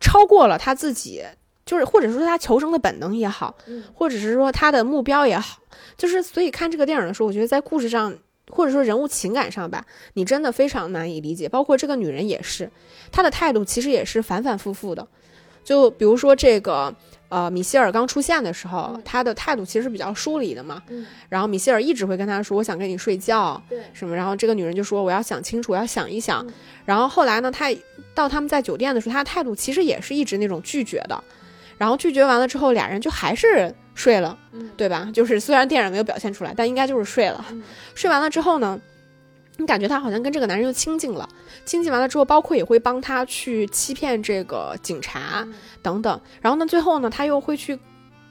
[0.00, 1.24] 超过了他自己，
[1.64, 3.56] 就是或者说他求生的本能也好，
[3.94, 5.60] 或者是说他的目标也好，
[5.96, 8.14] 就是所以看这个电影的时候，我觉得在故事上
[8.50, 11.48] 或者说人物情感上吧，你真的非常难以理解。
[11.48, 12.70] 包括这个女人也是，
[13.10, 15.08] 她的态度其实也是反反复复的。
[15.64, 16.94] 就比如说这个。
[17.30, 20.82] 呃，米歇尔刚出现的时候，他的态度其实是比较疏离的嘛。
[20.88, 21.06] 嗯。
[21.28, 23.80] 然后米歇尔一直会跟他说：“我想跟你睡觉。”对。
[23.94, 24.14] 什么？
[24.14, 26.46] 然后这个女人就说：“我要想清楚，我要想一想。”
[26.84, 27.70] 然后后来呢，他
[28.14, 31.24] 到他们在酒店的时候，他的态度其实也是一直那种拒绝的。
[31.78, 34.36] 然后拒绝完了之后，俩人就还是睡了，
[34.76, 35.08] 对吧？
[35.14, 37.42] 就是虽然电影没有表现出来，但应该就是睡了。
[37.94, 38.78] 睡完了之后呢？
[39.60, 41.28] 你感觉她好像跟这个男人又亲近了，
[41.64, 45.46] 亲近完了之后，包括也会帮他去欺骗这个警察
[45.82, 47.78] 等等，然后呢，最后呢，他又会去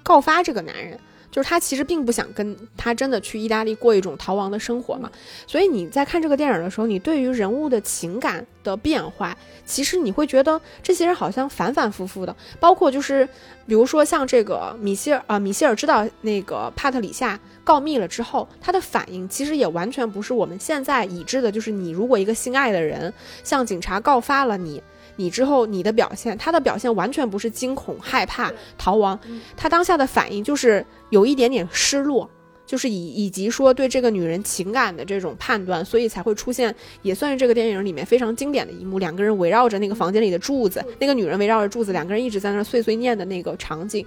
[0.02, 1.00] 告发这个男人。
[1.32, 5.12] 就是他其实并不想跟他真的去意大利过一种逃亡的生活嘛，
[5.46, 13.28] 所以你在看这个电影的时候，你对于人物的情感的变化，其实你会觉得这些人好像反反复复的，包括就是
[13.68, 23.14] 比如说像这个米歇尔啊，米歇尔知道那个帕特里夏告密了之后，他的反应其实也完全不是我们现在已知的，就是你如果一个心爱的人
[23.44, 24.82] 向警察告发了你。
[25.20, 29.20] 你之后你的表现，他的表现完全不是惊恐、害怕、逃亡，
[29.58, 32.30] 他当下的反应就是有一点点失落，
[32.66, 44.06] 就是以以及说对这个女人情感的这种判断，所以才会出现，也算是这个电影里面非常经典的一幕，两个人围绕着那个房间里的柱子，那个女人围绕着柱子，两个人一直在那碎碎念的那个场景，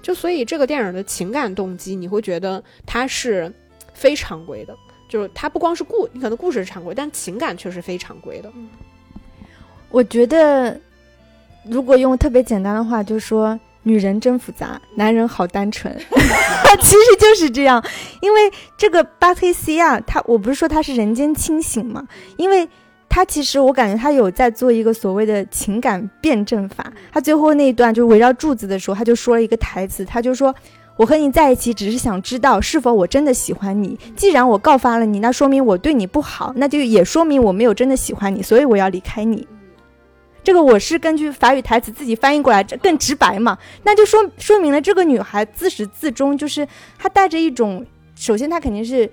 [0.00, 3.52] 就所以这个电影的情感动机，你会觉得它是
[3.92, 4.74] 非常规的，
[5.06, 8.50] 就是它不光是故，你可能故事是常规，但情感却是非常规的。
[9.96, 10.78] 我觉得，
[11.64, 15.90] 如果用特别简单的话，就说女人真复杂，男人好单纯，
[16.82, 17.82] 其实就是这样。
[18.20, 18.38] 因为
[18.76, 22.68] 这个巴特西亚，他我不是说他是人间清醒嘛，因为
[23.08, 26.92] 他其实我感觉他有在做一个所谓的情感辩证法。
[27.10, 30.54] 他最后那一段就围绕柱子的时候，他就说了一个台词，他就说
[30.98, 33.98] ：“我和你在一起，只是想知道是否我真的喜欢你。
[34.14, 39.48] 既然我告发了你，那说明我对你不好，那就也说明我没有真的喜欢你，所以我要离开你。”
[40.46, 43.58] 这个我是根据法语台词自己翻译过来，这更直白嘛？
[43.82, 46.64] 那就说说明了这个女孩自始至终就是
[46.96, 47.84] 她带着一种，
[48.14, 49.10] 首先她肯定是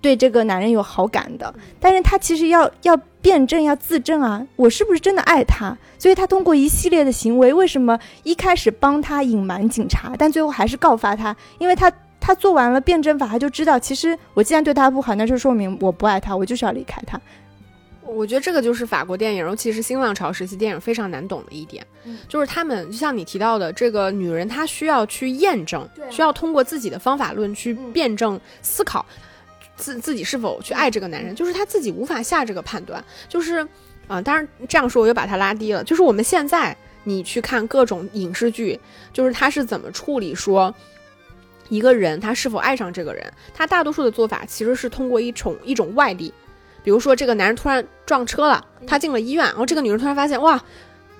[0.00, 5.76] 对这个男人有好感的，但是她其实要要辩证要自证啊，我是不是真的爱他？
[5.98, 11.36] 所以她通过一系列的行为，为什么一开始帮他隐瞒警察，但最后还是告发他？
[11.58, 17.20] 因为他他做完了辩证法，他就知道，其实我既然对他不好，那就说明我不爱他，我就是要离开他。
[18.06, 21.84] 我觉得这个就是法国电影，尤其是新浪潮时期电影非常难懂的一点，
[22.28, 29.04] 就是他们就像你提到的，这个女人她需要去验证，需要通过自己的方法论去辩证思考，
[29.76, 33.66] 自自己是否去爱这个男人，就是她自己无法下这个判断，就是
[34.06, 38.78] 啊，当然这样说我又把它拉低了，就是我们现在你去看各种影视剧，
[39.12, 40.72] 就是他是怎么处理说
[41.70, 46.32] 一个人他是否爱上这个人，他大多数的做法其实是通过一种一种外力。
[46.84, 50.62] 比如说，这个男人突然撞车了，他进了医院，然后这个女人突然发现，哇，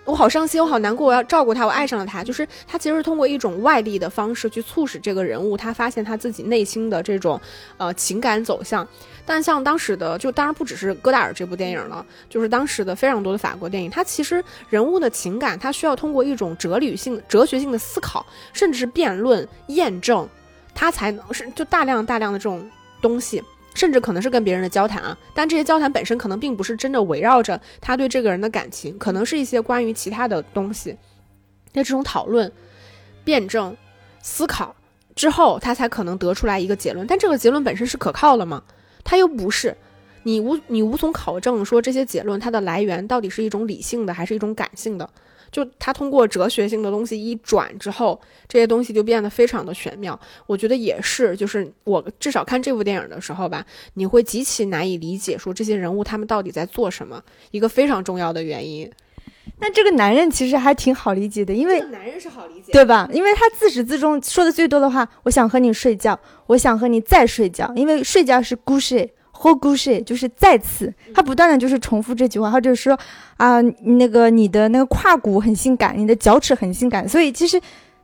[0.04, 2.22] 我好伤心，我好难过，我要照顾他，我爱上了他。
[2.22, 7.40] 就是他其实是通过一种外力的方式去促使这个人物，他发现他自己内心的这种
[7.78, 8.86] 呃情感走向。
[9.24, 20.28] 但像当时的，就当然不只是戈达尔这部电影了，就是当时的非常多的法国电影，它其实人物的情感，它需要通过一种哲理性、哲学性的思考，甚至是辩论、验证，
[20.74, 23.42] 它才能是就大量大量的这种东西。
[23.74, 30.96] 甚至可能是跟别人的交谈啊，但这些交谈本身可能并不是真的围绕着他对这个人的感情，可能是一些关于其他的东西。
[31.72, 32.50] 那这种讨论、
[33.24, 33.76] 辩证、
[34.22, 34.74] 思考
[35.16, 37.06] 之后，他才可能得出来一个结论。
[37.06, 38.62] 但这个结论本身是可靠的吗？
[39.02, 39.76] 他又不是，
[40.22, 45.10] 你无你无从考证说这些结论它的来源到底是一种理性的还是一种感性的。
[45.54, 50.18] 就他通过哲学性的东西一转之后，这些东西就变得非常的玄妙。
[50.48, 58.90] 我觉得也是，就是我至少看这部电影的时候吧，你会极其难以理解说这些人物他们到底在做什么，一个非常重要的原因。
[59.60, 63.08] 那这个男人其实还挺好理解的，因为男人是好理解，对吧？
[63.12, 69.08] 因为他自始至终说的最多的话，我想和你睡觉，我想和你再睡觉，因为睡觉是故事。
[69.36, 72.98] 或故事就是再次，他不断的就是重复这句话，或者说
[73.36, 77.60] 啊，那个你的那个胯骨很性感，你的脚趾很性感，所以其实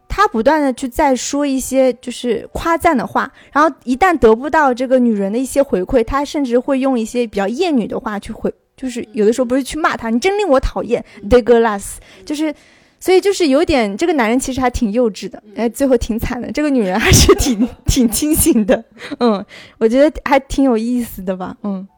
[0.08, 12.52] 他不断的去再说一些就是夸赞的话，然后一旦得不到这个女人的一些回馈，他甚至会用一些比较厌女的话去回，就是有的时候不是去骂他，你真令我讨厌 d e g l a s 就是。
[13.00, 16.52] 所以就是有点，这个男人其实还挺幼稚的，哎，最后挺惨的。
[16.52, 18.84] 这个女人还是挺 挺清醒的，
[19.18, 19.44] 嗯，
[19.78, 21.88] 我觉得还挺有意思的吧，嗯。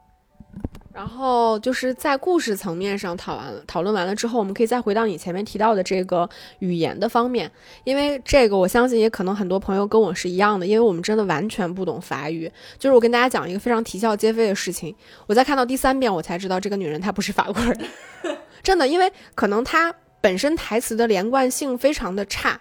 [0.94, 6.28] 然后就是在故事层面上讨完讨论完了之后，我们可以再回到你前面提到的这个
[6.58, 7.50] 语言的方面，
[7.84, 12.48] 因为这个我相信也可能很多朋友跟我是一样的，因为我们真的完全不懂法语。
[12.78, 14.94] 就是我跟大家讲一个非常啼笑皆非的事情，
[15.26, 17.80] 我在看到第三遍我才知道这个女人她不是法国人，
[18.62, 19.92] 真的，因为可能她
[20.22, 22.58] 本身台词的连贯性非常的差。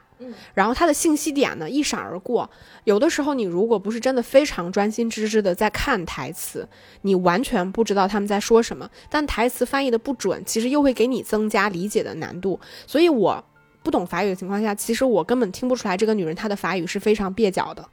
[0.54, 2.48] 然后它的信息点呢一闪而过，
[2.84, 6.70] 有的时候你如果不是真的非常专心致志的在看台词，
[7.02, 8.88] 你完全不知道他们在说什么。
[9.10, 12.60] 但台词翻译的不准，其实又会给你增加理解的难度。
[12.86, 13.44] 所以我
[13.82, 17.84] 不懂法语的情况下，其实我根本听不出来这个女人她的法语是非常蹩脚的。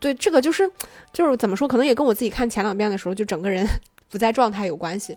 [0.00, 0.68] 对，这个就是
[1.12, 3.64] 就是怎么说，可能也跟我自己看前两遍的时候就整个人
[4.10, 5.16] 不在状态有关系。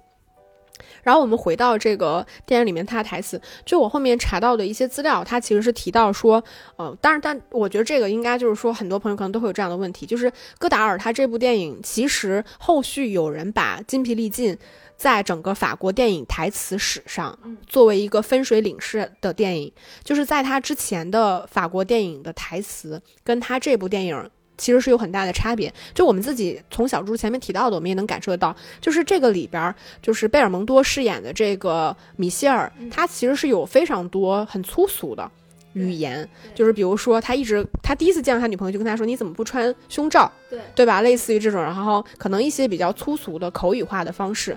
[1.04, 6.44] 然后我们回到这个电影里面，他的台词，就我后面查到的一些资料，他其实是提到说，
[6.76, 14.58] 呃，当然，但我觉得这个应该就是说，很多朋友可能都会有这样的问题，就是戈达尔他这部电影，其实后续有人把筋疲力尽
[14.96, 19.72] 在整个法国电影台词史上作为一个分水岭式的电影，
[20.04, 24.30] 就是在他之前的法国电影的台词，跟他这部电影。
[24.62, 35.30] 其实是有很大的差别，就我们自己从小猪前面提到的，我们也能感受得到，就是这个里边，就是贝尔蒙多饰演的这个米歇尔，他其实是有非常多很粗俗的
[35.74, 41.02] 语言，就是比如说他一直他第一次见到他女朋友就跟他说你怎么不穿胸罩，对对吧？
[41.02, 44.56] 类似于这种，然后可能一些比较粗俗的口语化的方式。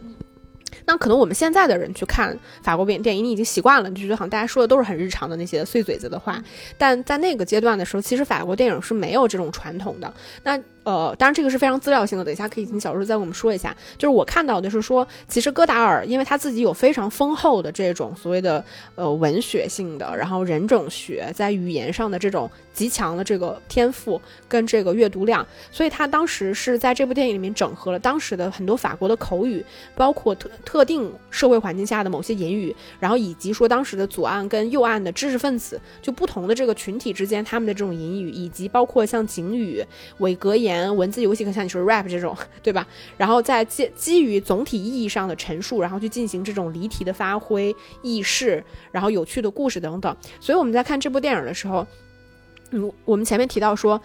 [0.86, 6.42] 那可能我们现在的人去看法国电影，电影你已经习惯了，你就觉得好像大家说的都是很日常的那些碎嘴子的话。
[6.76, 10.12] 但在那个阶段的时候，其实法国电影是没有这种传统的。
[10.42, 13.74] 那呃，当然这个是非常资料性的，等一下可以请小叔再跟我们说一下。
[13.96, 18.62] 就是我看到的是说，其实戈达尔因为他自己有非常丰厚的这种所谓的
[18.94, 29.64] 呃文学性的，然后人种学在语言上的这种极强的这个天赋跟这个阅读量，所以他当时是在这部电影里面整合了当时的很多法国的口语，
[29.94, 39.82] 包括特特定社会环境下的某些言语，然后以及说当时的左岸跟右岸的知识分子，就不同的这个群体之间他们的这种言语，以及包括像警语、
[40.18, 40.73] 伪格言。
[40.96, 42.86] 文字游戏，可像你说 rap 这种， 对吧？
[43.16, 50.16] 然后在基基于总体意义上的陈述，然后去进行这种离题的发挥、意识，然后有趣的故事等等。
[50.40, 51.86] 所以我们在看这部电影的时候，
[52.70, 54.00] 嗯，我们前面提到说，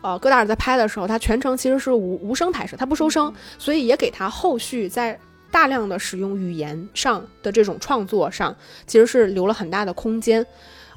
[0.00, 5.18] 呃，戈达尔在拍的时候，他全程其实是无无声拍摄，他不收声，所以也给他后续在
[5.50, 8.54] 大量的使用语言上的这种创作上，
[8.86, 10.46] 其实是留了很大的空间。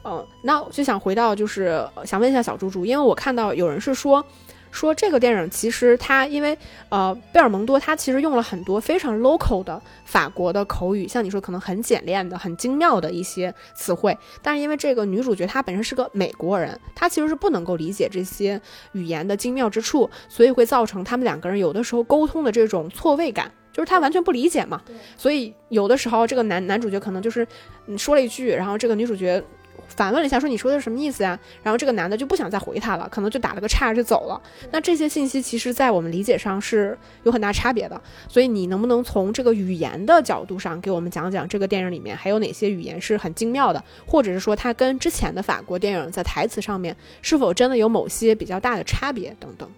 [0.03, 4.23] 嗯，那就想回到，就是想问一下小猪猪，因为我看到有人是说。
[4.71, 6.57] 说这个电影其实它因为
[6.89, 18.61] 呃贝尔蒙多他其实用了很多非常 local 的法国的口语，像你说可能很简练的、很精妙的一些词汇，但是因为这个女主角她本身是个美国人，她其实是不能够理解这些
[18.91, 24.81] 语言的精妙之处，所以会造成他们两个人有的时候沟通的这种错位感，就是他完全不理解嘛。
[25.17, 27.47] 所以有的时候这个男男主角可能就是
[27.85, 29.43] 你说了一句，然后这个女主角。
[29.89, 31.37] 反问了一下，说你说的是什么意思呀？
[31.61, 34.41] 然后这个男的就不想再回他了，可能就打了个岔就走了。
[34.71, 37.99] 那这些信息其实，在我们理解上是有很大差别的。
[38.27, 49.69] 所以你能不能从这个语言的角度上给我们讲讲这个电影里面还有哪些语言是很精妙的，或者是说它跟之前的法国电影在台词上面是否真的有某些比较大的差别等等？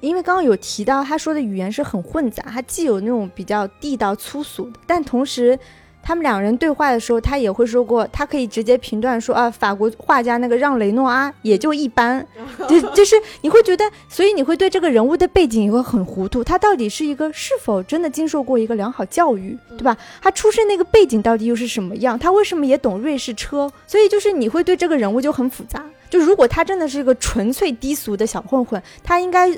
[0.00, 5.58] 因为刚刚有提到他说的语言是很混杂，他既有那种比较地道粗俗的，但同时。
[6.04, 12.24] 他们两人对话的时候，他也会说过，他可以直接评断说啊，法国画家那个让雷诺阿也就一般，
[12.68, 19.96] 就就是你会觉得，所以你会对这个人物的背景也会很糊涂，他到底是一个是否真的经受过一个良好教育，对吧？
[20.20, 22.18] 他出身那个背景到底又是什么样？
[22.18, 23.70] 他为什么也懂瑞士车？
[23.86, 25.82] 所以就是你会对这个人物就很复杂。
[26.10, 29.50] 就如果他真的是一个纯粹低俗的小混混，他应该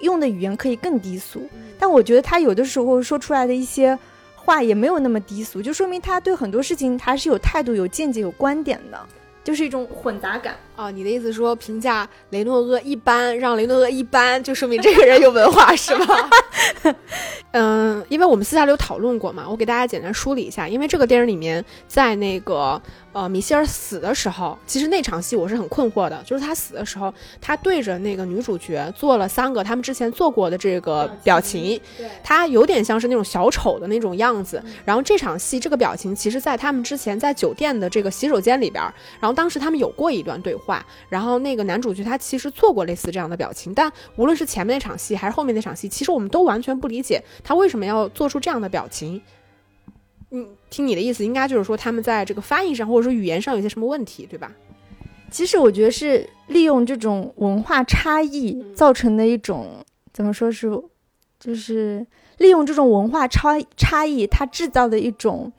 [0.00, 1.40] 用的语言可以更低俗。
[1.78, 3.98] 但我觉得他有的时候说出来的一些。
[4.44, 9.00] 话也没有那么低俗，就说明他对很多事情他是有态度、有见解、有观点的，
[9.42, 10.54] 就是一种混杂感。
[10.76, 10.90] 啊。
[10.90, 16.30] 你的意思说评价雷诺阿一般，让雷诺阿一般，就说明这个人有文化是吧？
[17.52, 22.80] 嗯，因为我们私下里有讨论过嘛，我给大家简单梳理一下，因为这个电影里面在那个。
[23.14, 31.80] 呃，米歇尔死的时候，其实那场戏我是很困惑的，就是他死的时候，他对着那个女主角做了三个他们之前做过的这个表情，
[32.24, 34.60] 他有点像是那种小丑的那种样子。
[34.84, 38.82] 然后这场戏这个表情，其实在他们之前在酒店的这个洗手间里边，
[39.20, 40.63] 然后当时他们有过一段对话，
[41.08, 49.20] 然后那个男主角他其实做过类似这样的表情，但无论是前面那场戏还是后面那场戏，其实我们都完全不理解他为什么要做出这样的表情。
[50.30, 54.50] 嗯，听你的意思，应该就是说他们在这个翻译上或者说语言上有些什么问题，对吧？
[55.30, 60.68] 其实我觉得是利用这种文化差异造成的一种怎么说是
[61.40, 62.06] 就是
[62.38, 65.52] 利用这种文化差差异，它制造的一种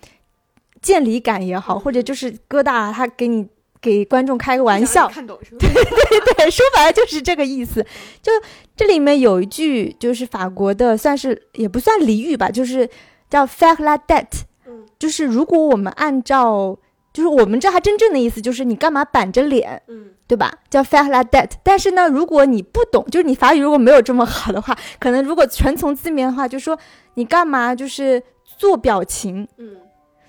[0.82, 3.48] 见离感也好，或者就是疙瘩，他给你
[3.86, 5.58] 给观众开个玩笑，看懂是吧？
[5.60, 5.70] 对
[6.20, 7.86] 对对，说白了就是这个意思。
[8.24, 8.32] 就
[8.76, 12.90] 这里面有一句，就是法国的，算是也不算俚语吧，就是
[13.30, 16.76] 叫 “faire la dette”，嗯就是如果我们按照，
[17.14, 20.52] 就是我们知道它真正的意思，就是你干嘛板着脸，嗯对吧？
[20.72, 21.52] 叫 faire la dette。
[21.62, 26.76] 但是呢，如果你不懂，就是你法语如果没有这么好的话，可能如果纯从字面的话，就说
[27.14, 28.22] 你干嘛就是
[28.58, 29.76] 做表情，嗯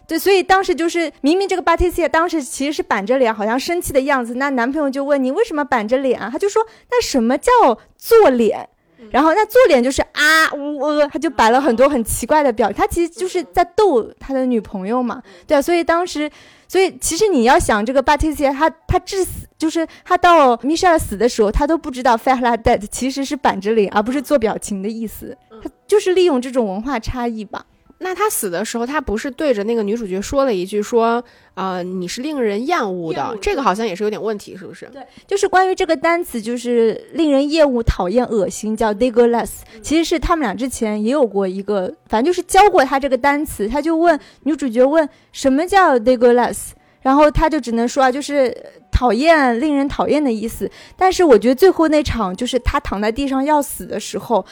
[0.08, 4.34] 对，所以当时就是明明这个巴蒂西亚当时其实是板着脸，好像生气的样子。
[4.34, 6.28] 那男朋友就问你为什么板着脸啊？
[6.30, 7.50] 他就说那什么叫
[7.96, 8.68] 做脸？
[9.10, 12.76] 然后那做脸就是啊呜呃，他就摆了很多很奇怪的表情。
[12.76, 15.60] 他其实就是在逗他的女朋友嘛，对啊。
[15.60, 16.30] 所以当时，
[16.66, 25.36] 所以其实你要想这个巴蒂西亚，他他致死就是他到米歇尔死的时候，他都不知道 f a l a dead 其实是板着脸，而不是做表情的意思。
[25.62, 27.64] 他就是利用这种文化差异吧。
[27.98, 31.22] 那他死的时候，他不是对着那个女主角说了一句说，
[31.54, 34.84] 呃，你是令人厌恶的，这个好像也是有点问题，是不是？
[34.92, 39.60] 对就是关于这个单词，就是令人厌恶、讨厌、恶心，叫 dégueulasse。
[39.80, 48.54] 其实是他们俩之前也有过一个，反正就是教过他这个单词，他就问女主角问什么叫 dégueulasse，然后他就只能说啊，就是
[48.92, 50.70] 讨厌、令人讨厌的意思。
[50.96, 54.44] 但是我觉得最后那场，就是他躺在地上要死的时候，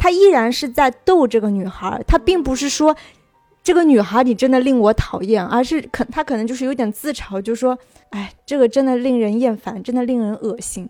[0.00, 2.96] 他依然是在逗这个女孩，他并不是说。
[3.62, 7.78] 这个女孩，你真的令我讨厌，而是可他可能就是有点自嘲，就说，
[8.08, 10.88] 哎，这个真的令人厌烦，真的令人恶心。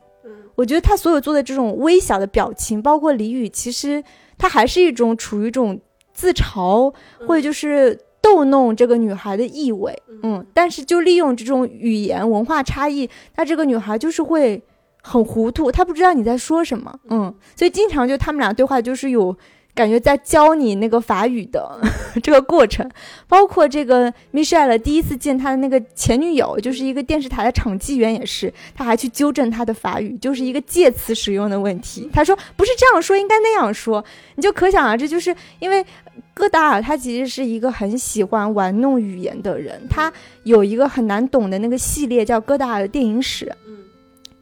[0.54, 4.02] 我觉得他所有做的这种微小的表情，包括俚语，其实
[4.38, 5.80] 他还是一种处于一种
[6.14, 6.94] 自嘲
[7.26, 10.00] 或者就是逗弄这个女孩的意味。
[10.22, 14.62] 嗯，但是就利用这种语言文化差异，那这个女孩就是会
[15.02, 16.94] 很糊涂，他不知道你在说什么。
[17.08, 19.36] 嗯，所以经常就他们俩对话就是有。
[19.72, 21.80] 感觉在教你那个法语的
[22.22, 22.86] 这个过程，
[23.28, 32.10] 包括这个 Michelle 第一次见他的那个前女友，就是一个电视台的场记员，也是，他还去纠正他的法语，就是一个介词使用的问题。
[32.12, 34.04] 他说不是这样说，应该那样说。
[34.34, 35.86] 你就可想而知，就是因为
[36.34, 43.78] 戈达尔他其实是一个很喜欢玩弄语言的人，他有一个很难懂的那个系列叫戈达尔的电影史，嗯，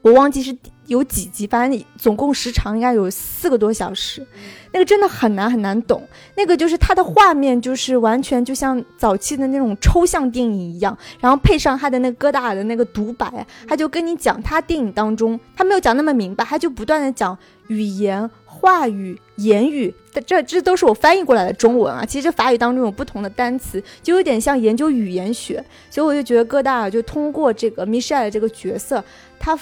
[0.03, 4.27] 我忘记是有几集，反正总共时长应该有四个多小时。
[4.73, 17.37] 那个真的很难很难懂，那个就是它的画面就是完全就像早期的那种抽象电影一样，然后配上他的那个戈达尔的那个独白，他就跟你讲他电影当中他没有讲那么明白，他就不断的讲
[17.69, 19.93] 语言、话语、言语，
[20.27, 22.05] 这这都是我翻译过来的中文啊。
[22.05, 29.03] 其实法语当中有不同的单词，就有点像研究语言学，所以我就觉得戈达尔就通过这个 Michelle 这个角色，
[29.39, 29.59] 他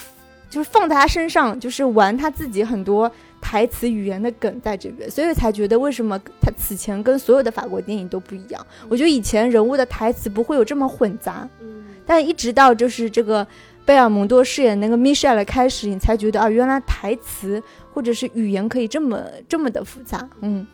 [0.49, 3.11] 就是放在他身上，就是玩他自己很多。
[3.39, 8.67] 台词语言的梗在这边，所以才觉得为什么他此前跟所有的法国电影都不一样。
[8.89, 13.45] 我觉得以前人物的台词不会有这么混杂，嗯，但一直到就是这个
[13.85, 17.61] 贝尔蒙多饰演那个 Michelle 开始，你才觉得啊，原来台词
[17.93, 20.27] 或者是语言可以这么这么的复杂。
[20.41, 20.65] 嗯，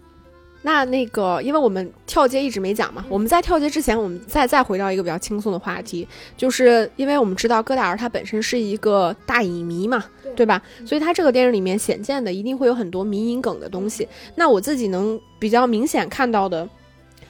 [0.64, 10.04] 那那个，因为我们跳街一直没讲嘛，我们在跳街之前，我们再再回到一个比较轻松的话题，就是因为我们知道戈达尔他本身是一个大影迷嘛。
[10.36, 10.60] 对吧？
[10.84, 14.08] 所以他这个电影里面显见的一定会有很多迷影梗的东西。
[14.34, 16.68] 那我自己能比较明显看到的，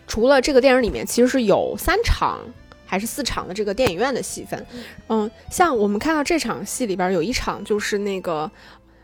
[0.07, 2.39] 除了这个电影里面其实是有三场
[2.85, 4.65] 还是四场的这个电影院的戏份。
[5.09, 8.49] 嗯，像我们看到这场戏里边有一场就是那个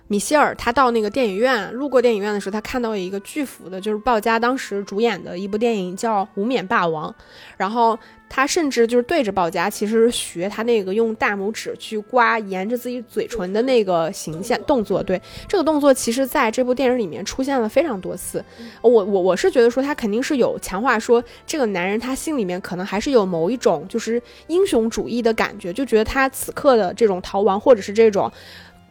[0.09, 7.09] 米歇尔，他到那个电影院路过电影院的时候，他看到一个巨幅的，就是鲍嘉当时主演的一部电影叫《无冕霸王》，
[7.55, 7.97] 然后。
[8.31, 15.01] 他甚至就是对着鲍嘉，其实学他那个用大拇指去刮沿着自己嘴唇的那个形象动作。
[15.01, 18.45] 对这个动作，其实在这部电影里面出现了非常多次。
[18.83, 28.31] 我我我是觉得说他肯定是有强化说这个男人他心里面可能还是有某一种就是英雄主义的感觉，就觉得他此刻的这种逃亡或者是这种。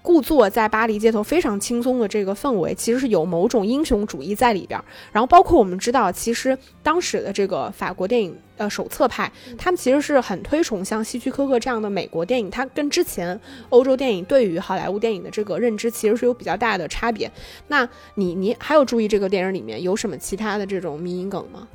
[0.03, 4.81] 故作在巴黎街头非常轻松的这个氛围，其实是有某种英雄主义在里边。
[5.13, 12.49] 然后，包括我们知道，其实当时的这个法国电影呃手册派，他们其实是很推崇像希区柯克这样的美国电影。
[12.51, 13.39] 它跟之前
[13.69, 17.31] 欧洲电影对于好莱坞电影的这个认知，其实是有比较大的差别。
[17.67, 21.69] 那你你还有注意这个电影里面有什么其他的这种迷影梗吗？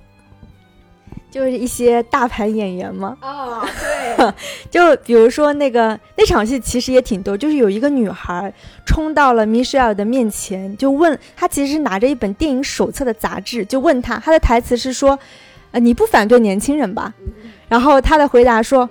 [1.32, 3.18] 就是一些大牌演员嘛。
[3.22, 3.66] 哦，
[4.18, 4.34] 对，
[4.70, 8.54] 就比如说那个那场戏其实也挺多，就是有一个女孩
[8.86, 15.18] 冲到了米歇尔的面前，就问她，其实是拿着一本电影手册的杂志，就问她，她的台词是说，
[15.72, 17.14] 呃，你不反对年轻人吧？
[17.68, 18.90] 然后她的回答说，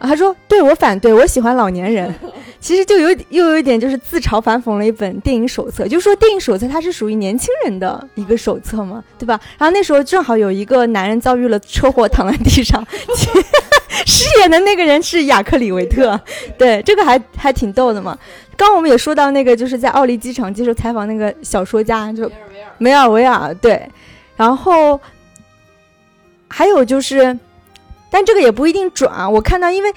[0.00, 2.14] 他说：“对我反对，我喜欢老年人。
[2.60, 9.38] ”其实就有又有一点就是自嘲反讽了一本电影手册，就说电影手册它是属于年轻人的一个手册嘛，对吧？
[9.58, 12.82] 然后那时候正好有一个男人遭遇了车祸躺在地上，
[14.06, 16.18] 饰演的那个人是亚克里维特，
[16.56, 18.18] 对，这个还还挺逗的嘛。
[18.56, 22.30] 刚我们也说到那个就是在奥利机场接受采访那个小说家，就
[22.78, 23.86] 梅尔维尔，对，
[24.36, 24.98] 然后
[26.48, 27.38] 还有就是，
[28.14, 29.28] 但这个也不一定准啊。
[29.28, 29.92] 我看到因为。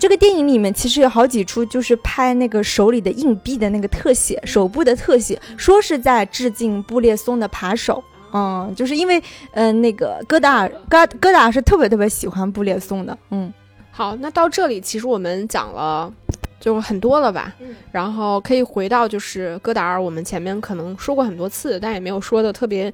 [0.00, 8.02] 这个电影里面其实有好几处，就是拍那个手里的硬币的那个特写，手部的特写，说是在致敬布列松的扒手。
[8.32, 13.18] 嗯，就是因为，嗯，那个戈达尔，戈戈达尔是特别特别喜欢布列松的。
[13.28, 13.52] 嗯，
[13.90, 16.10] 好，那到这里其实我们讲了
[16.58, 17.52] 就很多了吧？
[17.60, 22.90] 嗯，然后可以回到就是戈达尔，我们前面可能说过很多次，但也没有说的特别。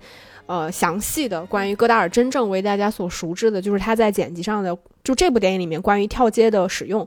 [0.48, 7.06] 呃，详细的关于戈达尔真正为大家所熟知的，就是他在剪辑上的，就这部电影里面关于跳接的使用。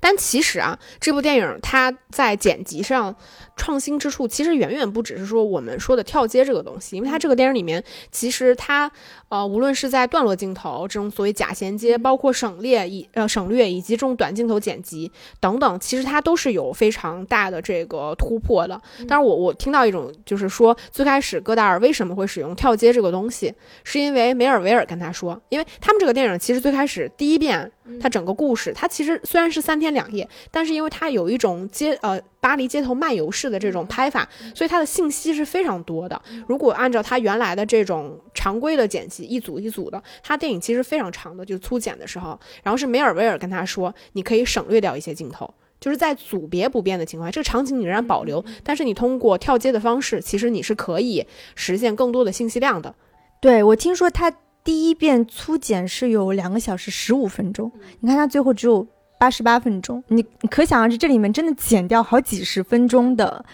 [0.00, 3.14] 但其实啊，这部电影它在剪辑上
[3.58, 8.90] 创新之处，其实远远不只是说我们说的跳接这个东西，因为它这个电影里面，其实它
[9.28, 18.80] 呃，无论是在段落镜头这种所谓假衔接，包括省略以呃省略以及这种短镜头剪辑等等，其实它都是有非常大的这个突破的。
[19.06, 23.52] 但是我我听到一种就是说，最开始戈达尔为什么会使用跳接这个东西，
[23.84, 27.70] 是因为梅尔维尔跟他说，因为他们这个电影其实最开始第一遍。
[28.02, 36.20] 它整个故事，它其实虽然是三天两夜，但是因为它有一种接呃巴黎街头漫游式的这种拍法，所以它的信息是非常多的。
[36.46, 52.94] 如果按照它原来的这种常规的剪辑，一组一组的，它电影其实非常长的，就粗剪的时候，然后是梅尔维尔跟他说，你可以省略掉一些镜头，就是在组别不变的情况下，这个场景你仍然保留，但是你通过跳接的方式，其实你是可以实现更多的信息量的。
[53.40, 54.32] 对我听说他。
[54.64, 58.86] 第一遍粗剪是有两个小时十五分钟，你看他最后只有
[59.18, 63.44] 八十八分钟，你你可想而知这里面真的剪掉好几十分钟的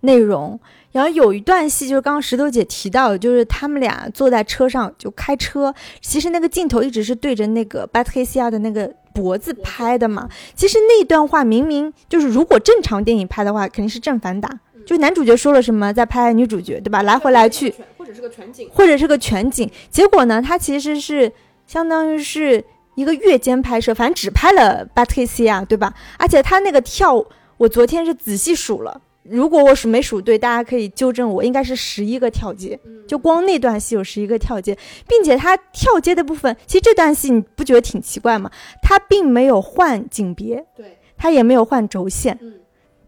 [0.00, 0.58] 内容。
[0.92, 10.28] 然后有一段戏就是刚刚石头姐提到的，就是他们俩坐在车上就开车，其实那个镜头一直是对着那个巴特黑西亚的那个脖子拍的嘛。
[10.56, 14.50] 其实那段话明明就是如果正常电影拍的话，肯定是正反打，
[14.84, 17.02] 就男主角说了什么在拍女主角，对吧？
[17.04, 17.72] 来回来去。
[17.96, 21.30] 或者是个全景，或者是个全景，结果呢，它其实是
[21.68, 22.64] 相当于是
[22.94, 25.94] 一个月间拍摄，反正只拍了巴特西亚，对吧？
[26.18, 27.24] 而且他那个跳，
[27.56, 34.76] 我昨天是仔细数了，如果我数没数对，大家可以纠正我，应该是十一个跳接，就光那段戏有十一个跳接，
[35.06, 38.50] 并且他跳接的部分，其实这段戏你不觉得挺奇怪吗？
[38.82, 42.54] 他并没有换景别，对，他也没有换轴线，嗯，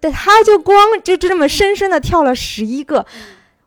[0.01, 3.05] 对，他就光就这么深深的跳了十一个。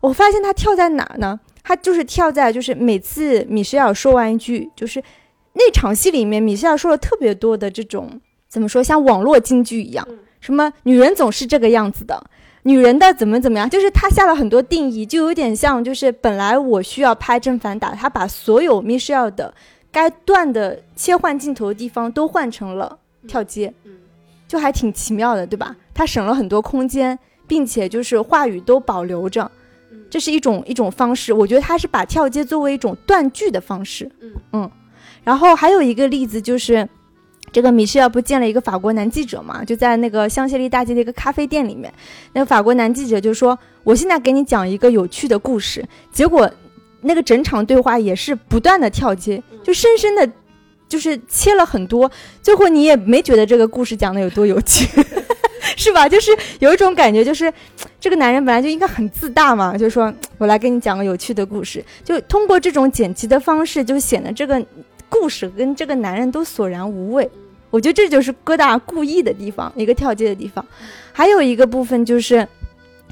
[0.02, 1.40] 我发现他跳在哪呢？
[1.64, 5.04] 他就是跳在，就是每次米歇尔说完一句，就是
[5.56, 10.08] 那场戏里面，米歇尔说了特别多的这种怎么说，像网络金句一样，
[10.40, 12.22] 什么女人总是这个样子的，
[12.64, 19.54] 女人的怎么怎么样，就是他下了很多定义，就有点像，就是本来我需要拍正反打，他把所有米歇尔的
[19.92, 23.74] 该断的切换镜头的地方都换成了跳接，
[24.48, 25.76] 就还挺奇妙的，对吧？
[25.94, 27.18] 他省了很多空间，
[27.48, 29.50] 并且就是话语都保留着。
[30.10, 34.10] 这是一种一种方式，我觉得他是把跳接作为一种断句的方式。
[34.22, 34.72] 嗯嗯，
[35.26, 36.88] 然后还有一个例子就是，
[37.52, 41.94] 这个米歇尔不见了一个法国男记者嘛，就在那个香榭丽大街的一个咖啡店里面，
[42.32, 45.84] 那个法国男记者就说：“我现在给你讲一个有趣的故事。”
[46.14, 46.50] 结果
[47.02, 50.30] 那个整场对话也是不断的跳接，就深深的，
[50.88, 52.10] 就是切了很多，
[52.42, 54.88] 最后你也没觉得这个故事讲的有多有趣。
[55.78, 56.08] 是吧？
[56.08, 57.52] 就是有一种感觉，就是
[58.00, 64.64] 这个男人本来就应该很自大嘛，就说我来给你讲个有趣的故事，就通过这种剪辑的方式，就显得这个
[65.10, 67.30] 故事跟这个男人都索然无味。
[67.70, 70.66] 我觉得这就是疙瘩故意的地方，一个跳接的地方。
[71.12, 72.48] 还有一个部分就是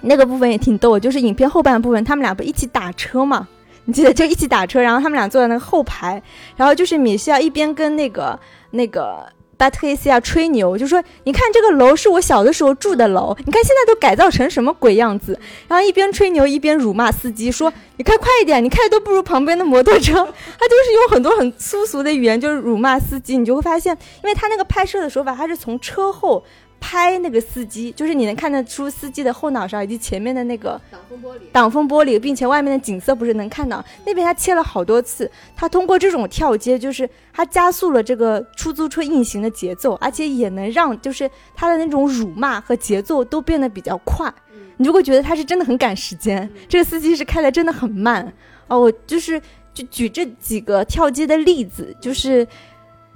[0.02, 3.48] 那个部分也挺逗，就是影片后半部分，他们俩不一起打车嘛？
[3.86, 6.22] 你记得就一起打车，然后他们俩坐在那个后排，
[6.56, 8.40] 然后就是米歇尔一边跟那个
[8.72, 9.26] 那个。
[9.64, 20.16] 巴特西亚吹牛，就说：“你看这个楼是我小的时候住的楼，你看现在都改造成什么鬼样子。”然后一边吹牛一边辱骂司机，说：“你开快一点，你开的都不如旁边的摩托车。”
[20.60, 23.38] 他就是用很多很粗俗的语言，就是辱骂司机。
[23.38, 26.44] 你就会发现，因为他那个拍摄的手法，他是从车后。
[26.86, 33.84] 拍那个司机，就是你能看得出司机的后脑勺以及前面的那个挡风玻璃，挡风玻璃，并且外面的景色不是能看到。
[34.06, 44.30] 那边他切了好多次，他通过这种跳接，就是他加速了这个出租车运行的节奏，而且也能让就是他的那种辱骂和节奏都变得比较快，
[44.76, 48.32] 你就会觉得他是真的很赶时间，这个司机是开的真的很慢。
[48.68, 48.78] 哦。
[48.82, 49.42] 我就是
[49.74, 52.46] 就举这几个跳接的例子，就是。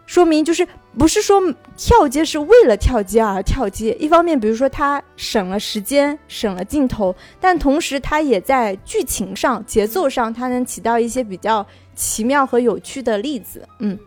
[0.08, 0.68] 说明就是
[0.98, 1.40] 不是说
[1.76, 3.94] 跳接是为了跳接而跳接。
[4.00, 11.64] 一方面，比如说它省了时间，省了镜头，但同时它也在剧情上、节奏上，它能起到一些比较
[11.94, 13.68] 奇妙和有趣的例子。
[13.80, 14.00] 嗯。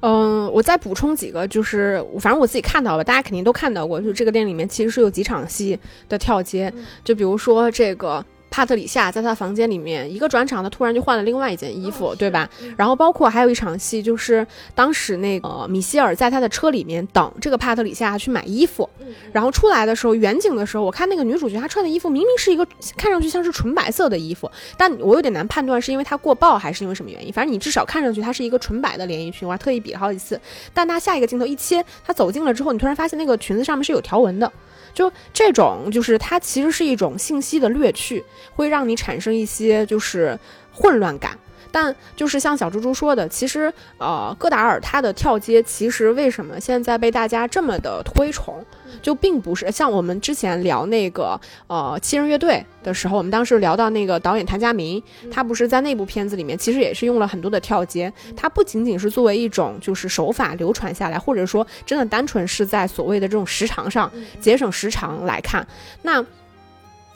[0.00, 5.76] 嗯，我再补充几个，就是反正我自己看到了，大家肯定都看到过，就这个电影里面其实是有几场戏
[6.08, 6.72] 的跳接，
[7.02, 8.24] 就比如说这个。
[8.50, 12.48] 帕特里夏在他房间里面一个转场，他突然就换了另外一件衣服，对吧？
[12.76, 18.88] 然后包括还有一场戏，就是当时那个米歇尔在他的车里面等这个帕特里夏去买衣服，
[19.32, 22.66] 然后出来的时候，远景的时候，我看那个女主角她穿的衣服明明是一个
[22.96, 27.32] 看上去像是纯白色的衣服，但我有点难判断是因为她过曝还是因为什么原因。
[27.32, 30.40] 反正你至少看上去它是一个纯白的连衣裙，我还特意比了好几次。
[30.72, 34.50] 但她下一个镜头一切，她走近了之后，你突然发现那个裙子上面是有条纹的。
[34.94, 38.24] 就这种，就是它其实是一种信息的掠去，
[38.54, 40.38] 会让你产生一些就是
[40.72, 41.38] 混乱感。
[41.70, 48.64] 但就是像小猪猪说的，其实呃，戈达尔他的跳街，其实为什么现在被大家这么的推崇，
[49.08, 64.12] 就并不是像我们之前聊那个呃七人乐队的时候，我们当时聊到那个导演谭家明，他不是在那部片子里面，其实也是用了很多的跳接，他不仅仅是作为一种就是手法流传下来，或者说真的单纯是在所谓的这种时长上
[64.42, 65.66] 节省时长来看，
[66.02, 66.22] 那。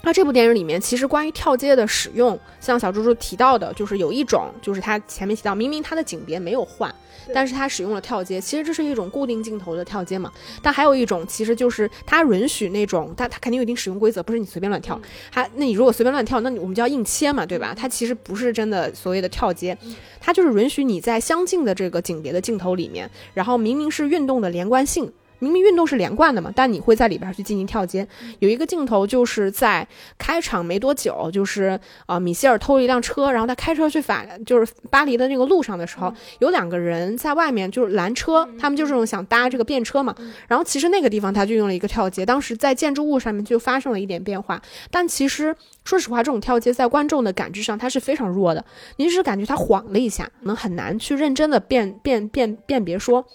[0.04, 6.92] 那这部电影里面，其实关于跳接的使用，像小猪猪提到的，就是有一种，就是他前面提到，明明他的景别没有换，
[7.32, 10.32] 但是他使用了跳接，其实这是一种固定镜头的跳接嘛。
[10.60, 15.00] 但还有一种，其实就是他允许那种，但他肯定有一定使用规则，不是你随便乱跳。
[15.30, 17.72] 还，那你如果随便乱跳，那你我们就要硬切嘛，对吧？
[17.72, 19.78] 它其实不是真的所谓的跳接，
[20.20, 25.12] 它就是允许你在相近的这个景别的镜头里面，然后明明是运动的连贯性。
[25.42, 28.06] 明明运动是连贯的嘛，但你会在里边去进行跳接。
[28.38, 29.84] 有一个镜头就是在
[30.16, 40.14] 开场没多久，就是啊，米歇尔偷了一辆车，然后他开车去法，就是巴黎的那个路上的时候，有两个人在外面就是拦车，他们就是想搭这个便车嘛。
[40.46, 44.62] 然后其实那个地方他就用了一个跳接，当时在建筑物上面就发生了一点变化。
[44.92, 45.52] 但其实
[45.84, 48.64] 说实话，这种跳接在观众的感知上它是非常弱的，
[48.96, 53.26] 您只是感觉它晃了一下，能很难去认真的辨辨辨辨别说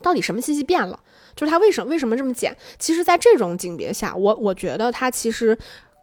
[0.00, 1.00] 到底什么信息变了。
[1.36, 2.56] 就是它为什么为什么这么减？
[2.78, 5.56] 其实，在这种景别下，我我觉得它其实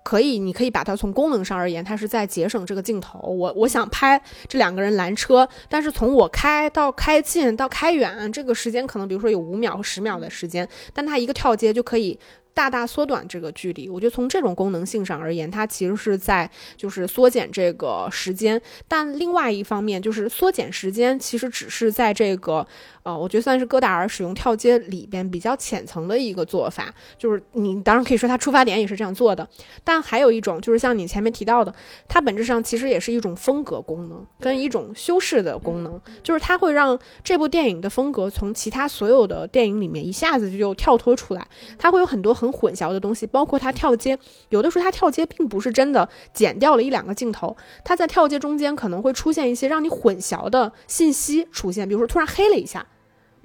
[0.03, 3.19] 可以，你可以把它从功能上而言，它是在节省这个镜头。
[3.19, 12.19] 我我想拍这两个人拦车，但是从我开到开近到开远，这个时间可能比如说有五秒和十秒的时间，但它一个跳接就可以。
[12.53, 18.61] 大大缩短这个距离，我觉得从这种功能性上而言，它其实是在就是缩减这个时间。
[18.89, 22.67] 但另外一方面，就是缩减时间，其实只是在这个
[23.03, 26.93] 呃，我觉得算是戈达尔使用跳接里边比较浅层的一个做法。
[27.17, 29.47] 就是你当然可以说他出发点也是这样做的，
[29.83, 31.73] 但还有一种就是像你前面提到的，
[32.07, 41.47] 它本质上其实也是一种风格功能跟一种修饰的功能，就是它会让这部电影的风格从其他所有的电影里面一下子就跳脱出来，
[41.77, 42.31] 它会有很多。
[42.41, 44.17] 很混淆的东西，包括它跳接，
[44.49, 52.87] 有的时候它跳接并不是真的剪掉了一两个镜头，它在跳接中间可能会出现一些让你混淆的信息出现，比如说突然黑了一下，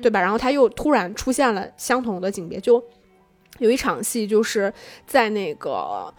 [0.00, 0.20] 对吧？
[0.20, 2.82] 然后他又突然出现了相同的景别，就
[3.58, 4.72] 有一场戏就是
[5.06, 6.12] 在那个。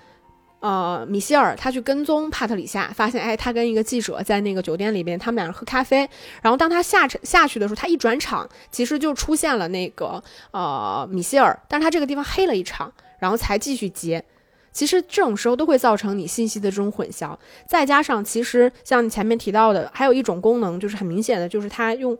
[0.60, 6.00] 呃，米歇尔他去跟踪帕特里夏，发现哎，他跟一个记者在那个酒店里边，他们两人喝咖啡。
[6.42, 14.26] 然后当他下下去的时候，他一转场，其实就出现了那个呃米歇尔，但是他这个地方黑了一场，然后才继续接。
[14.72, 17.38] 其实这种时候都会造成你信息的这种混淆，
[17.68, 22.18] 再加上其实像你前面提到的，还有一种功能就是很明显的，就是他用。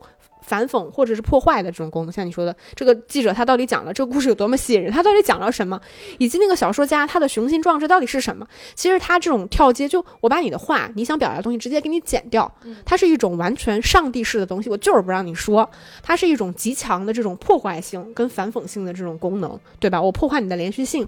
[0.48, 4.90] 反讽或者是破坏的这种功能，像你说的，这个记者他到底讲了这个故事有多么吸引人？
[4.90, 5.78] 他到底讲了什么？
[6.16, 8.48] 以及那个小说家他的雄心壮志到底是什么？
[8.74, 12.50] 其实他这种跳接，就我把你的话，你想表达的东西直接给你剪掉，
[12.86, 15.68] 它是一种完全上帝式的东西，我就是不让你说，
[16.02, 20.00] 它是一种极强的这种破坏性跟反讽性的这种功能，对吧？
[20.00, 21.06] 我破坏你的连续性。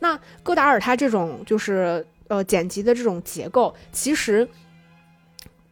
[0.00, 4.48] 那戈达尔他这种就是呃剪辑的这种结构，其实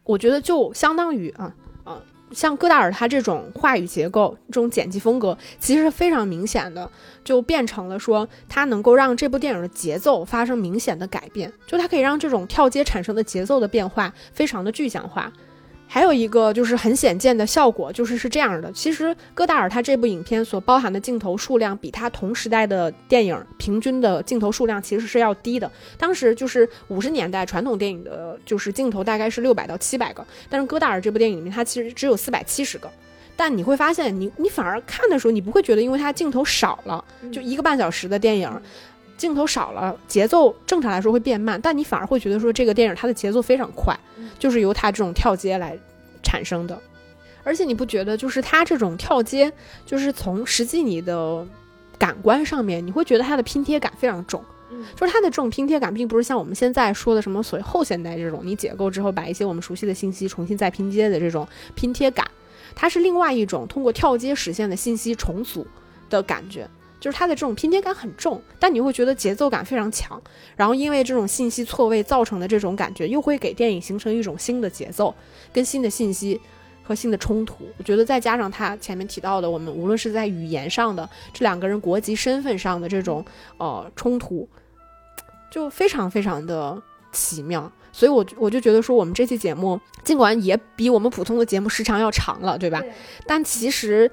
[0.03, 1.53] 我觉得就相当于啊。
[2.31, 6.89] 像戈达尔他这种话语结构、这种剪辑风格，其实是非常明显的，
[7.23, 15.31] 就变成了说，他能够让这部电影的节奏发生明显的改变，就它可以让这种跳接产生的节奏的变化非常的具象化。
[15.91, 18.71] 还有一个就是很显见的效果，就是是这样的。
[18.71, 25.69] 其实戈达尔他这部影片所包含的镜头数量，比他同时代的电影平均的镜头数量其实是要低的。
[25.97, 32.87] 当时就是五十年代传统电影的，就是镜头大概是六百到七百个，但是戈达尔这部电影里面，它其实只有四百七十个。
[33.35, 37.01] 但你会发现，你你反而看的时候，你不会觉得，因为它镜头少了，
[37.31, 38.51] 就一个半小时的电影，
[39.19, 43.95] 镜头少了，节奏正常来说会变慢，但你反而会觉得说这个电影它的节奏非常快。
[44.37, 45.77] 就是由它这种跳接来
[46.23, 46.79] 产生的，
[47.43, 49.51] 而且你不觉得就是它这种跳接，
[49.85, 51.45] 就是从实际你的
[51.97, 54.41] 感官上面，你会觉得它的拼贴感非常重。
[54.95, 62.25] 就是它的这种拼贴感，并不是像我们现在说的什么所谓后现代这种，你解构之后把一些我们熟悉的信息重新再拼接的这种拼贴感，
[62.75, 65.65] 它是另外一种通过跳接实现的信息重组
[66.09, 66.69] 的感觉。
[66.99, 70.21] 就是它的这种拼贴感很重，但你会觉得节奏感非常强。
[70.55, 75.15] 然后因为这种信息错位造成的这种感觉，又会给电影形成一种新的节奏、
[75.53, 76.39] 跟新的信息
[76.83, 77.65] 和新的冲突。
[77.77, 83.23] 我觉得再加上他前面提到的，我们无论是在语言上的这两个人国籍身份上的这种
[83.57, 84.45] 呃冲突，
[85.49, 86.81] 就非常非常的
[87.13, 87.71] 奇妙。
[87.93, 92.83] 所以，我我就觉得说，我们这期节目尽管也比我们普通的节目时长要长了，对吧？
[93.25, 94.11] 但其实。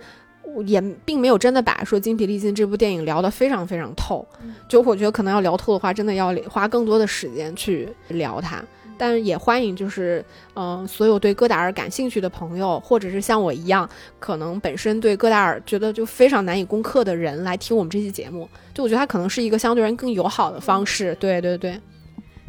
[0.64, 4.26] 也并没有真的把说精疲力尽这部电影聊得非常非常透，
[4.68, 8.62] 就我觉得可能要聊透的话，真的要花更多的时间去聊它。
[8.98, 10.24] 但也欢迎就是
[10.54, 13.86] 嗯，所有对戈达尔感兴趣的朋友，或者是像我一样，
[14.18, 21.14] 可能本身对戈达尔觉得就非常难以攻克的人来听我们这期节目，就我觉得它可能是一个相对人更友好的方式。
[21.20, 21.72] 对对对。
[21.72, 21.80] 对，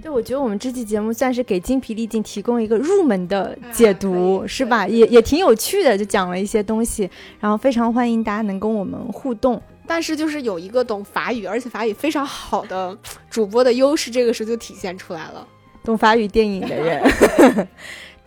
[0.10, 4.88] 我觉得我们这期节目算是给精疲力尽提供一个入门的解读，是吧？
[4.88, 7.10] 也也挺有趣的，就讲了一些东西，
[7.40, 9.62] 然后非常欢迎大家能跟我们互动。
[9.86, 12.98] 但是就是有一个懂法语，而且法语非常好的
[13.30, 15.48] 主播的优势，这个时候就体现出来了。
[15.84, 17.68] 懂法语电影的人。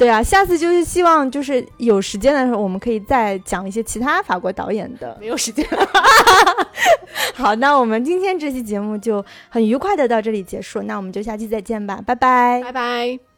[0.01, 5.15] 对啊，下次就是希望就是有时间的时候，我们可以再讲一些其他法国导演的。
[5.21, 5.63] 没有时间。
[7.37, 13.30] 好，那我们今天这期节目就很愉快的到这里结束，那我们就下期再见吧，拜拜，拜拜。